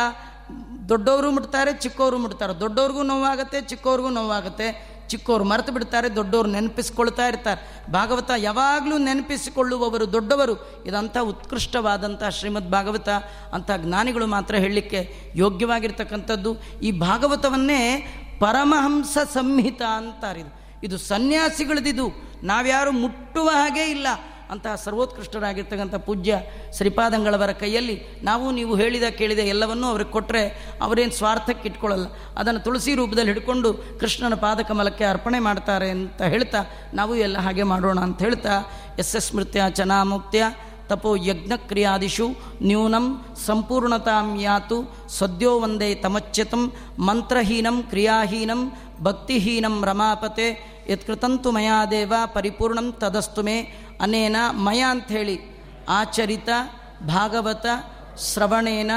[0.89, 2.61] ದೊಡ್ಡವರು ಮುಟ್ತಾರೆ ಚಿಕ್ಕವರು ಮುಟ್ತಾರೆ.
[2.61, 4.98] ದೊಡ್ಡವ್ರಿಗೂ ನೋವಾಗುತ್ತೆ ಚಿಕ್ಕವ್ರಿಗೂ ನೋವಾಗುತ್ತೆ.
[5.09, 7.93] ಚಿಕ್ಕವರು ಮರೆತು ಬಿಡ್ತಾರೆ ದೊಡ್ಡವರು ನೆನಪಿಸ್ಕೊಳ್ತಾ ಇರ್ತಾರೆ.
[7.93, 10.85] ಭಾಗವತ ಯಾವಾಗಲೂ ನೆನಪಿಸಿಕೊಳ್ಳುವವರು ದೊಡ್ಡವರು.
[10.87, 13.09] ಇದಂಥ ಉತ್ಕೃಷ್ಟವಾದಂಥ ಶ್ರೀಮದ್ ಭಾಗವತ,
[13.53, 16.57] ಅಂಥ ಜ್ಞಾನಿಗಳು ಮಾತ್ರ ಹೇಳಲಿಕ್ಕೆ ಯೋಗ್ಯವಾಗಿರ್ತಕ್ಕಂಥದ್ದು.
[16.83, 22.09] ಈ ಭಾಗವತವನ್ನೇ ಪರಮಹಂಸ ಸಂಹಿತ ಅಂತಾರಿದು ಇದು ಸನ್ಯಾಸಿಗಳದಿದು.
[22.43, 24.07] ನಾವ್ಯಾರು ಮುಟ್ಟುವ ಹಾಗೆ ಇಲ್ಲ.
[24.51, 26.35] ಅಂತಹ ಸರ್ವೋತ್ಕೃಷ್ಟರಾಗಿರ್ತಕ್ಕಂಥ ಪೂಜ್ಯ
[26.77, 30.43] ಶ್ರೀಪಾದಂಗಳವರ ಕೈಯಲ್ಲಿ ನಾವು ನೀವು ಹೇಳಿದ ಕೇಳಿದ ಎಲ್ಲವನ್ನೂ ಅವ್ರಿಗೆ ಕೊಟ್ಟರೆ
[30.83, 32.07] ಅವರೇನು ಸ್ವಾರ್ಥಕ್ಕೆ ಇಟ್ಕೊಳ್ಳಲ್ಲ
[32.39, 33.71] ಅದನ್ನು ತುಳಸಿ ರೂಪದಲ್ಲಿ ಹಿಡ್ಕೊಂಡು
[34.01, 36.63] ಕೃಷ್ಣನ ಪಾದಕಮಲಕ್ಕೆ ಅರ್ಪಣೆ ಮಾಡ್ತಾರೆ ಅಂತ ಹೇಳ್ತಾ
[36.95, 38.55] ನಾವು ಎಲ್ಲ ಹಾಗೆ ಮಾಡೋಣ ಅಂತ ಹೇಳ್ತಾ
[38.99, 40.43] ಎಸ್ ಎಸ್ ಸ್ಮೃತ್ಯ ಚನಾಮುಕ್ತ್ಯ
[40.91, 42.27] ತಪೋ ಯಜ್ಞಕ್ರಿಯಾದಿಷು
[42.63, 43.07] ನ್ಯೂನಂ
[43.47, 44.79] ಸಂಪೂರ್ಣತಾಂ ಯಾತು
[45.09, 46.63] ಸದ್ಯೋ ವಂದೇ ತಮಚ್ಯತಂ
[46.99, 48.61] ಮಂತ್ರಹೀನಂ ಕ್ರಿಯಾಹೀನಂ
[49.03, 50.49] ಭಕ್ತಿಹೀನಂ ರಮಾಪತೆ
[50.91, 53.57] ಯತ್ಕೃತಂತು ಮಯಾದೇವ ಪರಿಪೂರ್ಣಂ ತದಸ್ತು ಮೇ
[54.01, 55.39] ಅನೇನ ಮಯ ಅಂಥೇಳಿ.
[55.89, 56.49] ಆಚರಿತ,
[57.07, 57.67] ಭಾಗವತ,
[58.19, 58.91] ಶ್ರವಣೇನ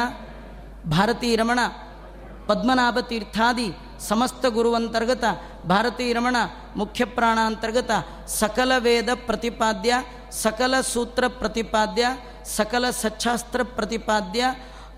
[0.89, 1.60] ಭಾರತೀ ರಮಣ
[2.47, 5.24] ಪದ್ಮನಾಭ ತೀರ್ಥಾದಿ, ಸಮಸ್ತ ಗುರುವಂತರ್ಗತ
[5.68, 6.36] ಭಾರತೀ ರಮಣ
[6.76, 7.91] ಮುಖ್ಯ ಪ್ರಾಣಾಂತರ್ಗತ
[8.28, 9.93] ಸಕಲ ವೇದ ಪ್ರತಿಪಾದ್ಯ,
[10.32, 12.08] ಸಕಲ ಸೂತ್ರ ಪ್ರತಿಪಾದ್ಯ,
[12.45, 14.45] ಸಕಲ ಸಚ್ಚಾಸ್ತ್ರ ಪ್ರತಿಪಾದ್ಯ,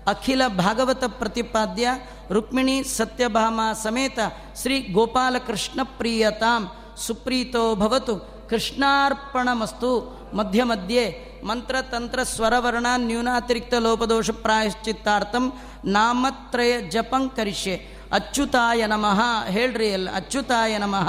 [0.06, 1.88] ಅಖಿಲ ಭಾಗವತ ಪ್ರತಿಪಾದ್ಯ,
[2.30, 4.18] ರುಕ್ಮಿಣಿ ಸತ್ಯಭಾಮ ಸಮೇತ
[4.62, 6.72] ಶ್ರೀ ಗೋಪಾಲಕೃಷ್ಣ ಪ್ರಿಯತಾಂ.
[6.96, 8.33] ಸುಪ್ರೀತೋ ಭವತು.
[8.50, 10.14] ಕೃಷ್ಣಾರ್ಪಣಮಸ್ತು.
[10.34, 15.52] ಮಧ್ಯ ಮಧ್ಯೆ ಮಂತ್ರತಂತ್ರ ಸ್ವರವರ್ಣ ನ್ಯೂನಾತಿರಿಕ್ತ ಲೋಪದೋಷ ಪ್ರಾಯಶ್ಚಿತ್ತಾರ್ಥಂ
[15.84, 17.94] ನಾಮತ್ರಯ ಜಪಂ ಕರಿಷ್ಯೆ.
[18.12, 19.44] ಅಚ್ಯುತಾಯ ನಮಃ.
[19.44, 20.14] ಹೇಳ್ರಿ ಎಲ್ಲ.
[20.14, 21.08] ಅಚ್ಯುತಾಯ ನಮಃ.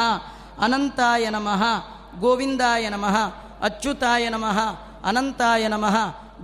[0.61, 1.63] ಅನಂತಾಯ ನಮಃ.
[2.19, 3.17] ಗೋವಿಂದಾಯ ನಮಃ.
[3.61, 4.59] ಅಚ್ಯುತಾಯ ನಮಃ.
[5.05, 5.95] ಅನಂತಾಯ ನಮಃ.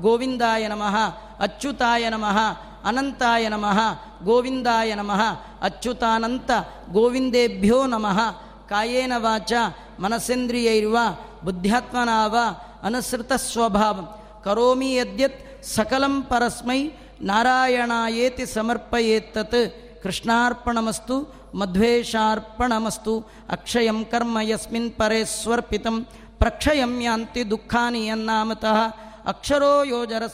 [0.02, 0.98] ಗೋವಿಂದಾಯ ನಮಃ.
[1.40, 2.38] ಅಚ್ಯುತಾಯ ನಮಃ.
[2.86, 3.80] ಅನಂತಾಯ ನಮಃ.
[4.24, 5.22] ಗೋವಿಂದಾಯ ನಮಃ.
[5.62, 6.52] ಅಚ್ಯುತಾನಂತ
[6.92, 8.32] ಗೋವಿಂದೇಭ್ಯೋ ನಮಃ.
[8.70, 9.54] ಕಾಯೇನ ವಾಚ.
[10.02, 10.98] ಮನಸ್ಸೇಂದ್ರಿಯೈರ್ವ
[11.44, 12.38] ಬುದ್ಧ್ಯಾತ್ಮನಾವ,
[12.84, 14.08] ಅನುಸೃತ ಸ್ವಭಾವಂ.
[14.44, 16.92] ಕರೋಮಿ ಯದ್ಯತ್ ಸಕಲಂ ಪರಸ್ಮೈ
[17.22, 19.60] ನಾರಾಯಣಾಯೇತಿ ಸಮರ್ಪಯೇತ್ತತ್
[20.04, 21.18] ಕೃಷ್ಣಾರ್ಪಣಮಸ್ತು
[21.56, 26.08] ಮಧ್ವೇಶಾರ್ಪಣಮಸ್ತು ಅಕ್ಷಯಂ ಕರ್ಮ ಯಸ್ಮಿನ್ ಪರೇ ಸ್ವರ್ಪಿತಂ.
[26.40, 28.78] ಪ್ರಕ್ಷಯಂ ಯಾಂತಿ ದುಃಖಾನಿ ಯನ್ನಾಮತಃ.
[29.26, 30.28] ಅಕ್ಷರೋ ಯೋಜರ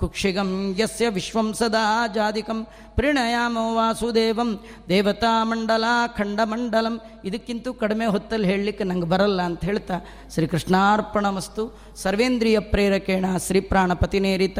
[0.00, 2.66] ಕುಕ್ಷಿಗಂ ಯಸ್ಯ ವಿಶ್ವಂ ಸದಾ ಜಾದಿಕಂ
[2.96, 4.50] ಪ್ರಣಯಾಮೋ ವಾಸುದೇವಂ
[4.88, 5.84] ದೇವತಾಮಂಡಲ
[6.18, 9.94] ಖಂಡಮಂಡಲಂ ಇದಕ್ಕಿಂತೂ ಕಡಿಮೆ ಹೊತ್ತಲ್ಲಿ ಹೇಳಲಿಕ್ಕೆ ನಂಗೆ ಬರಲ್ಲ ಅಂತ ಹೇಳ್ತಾ
[10.34, 14.58] ಶ್ರೀಕೃಷ್ಣಾರ್ಪಣಮಸ್ತು। ಸರ್ವೇಂದ್ರಿಯ ಪ್ರೇರಕೇಣ ಶ್ರೀಪ್ರಾಣಪತಿನೇರಿತ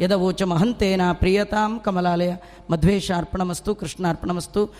[0.00, 2.32] ಯದವೋಚ ಮಹಂತೇನ ಪ್ರಿಯತಾಂ ಕಮಲಾಲಯ।
[2.70, 4.76] ಮಧ್ವೇಶಾರ್ಪಣಮಸ್ತು, ಕೃಷ್ಣಾರ್ಪಣಮಸ್ತು।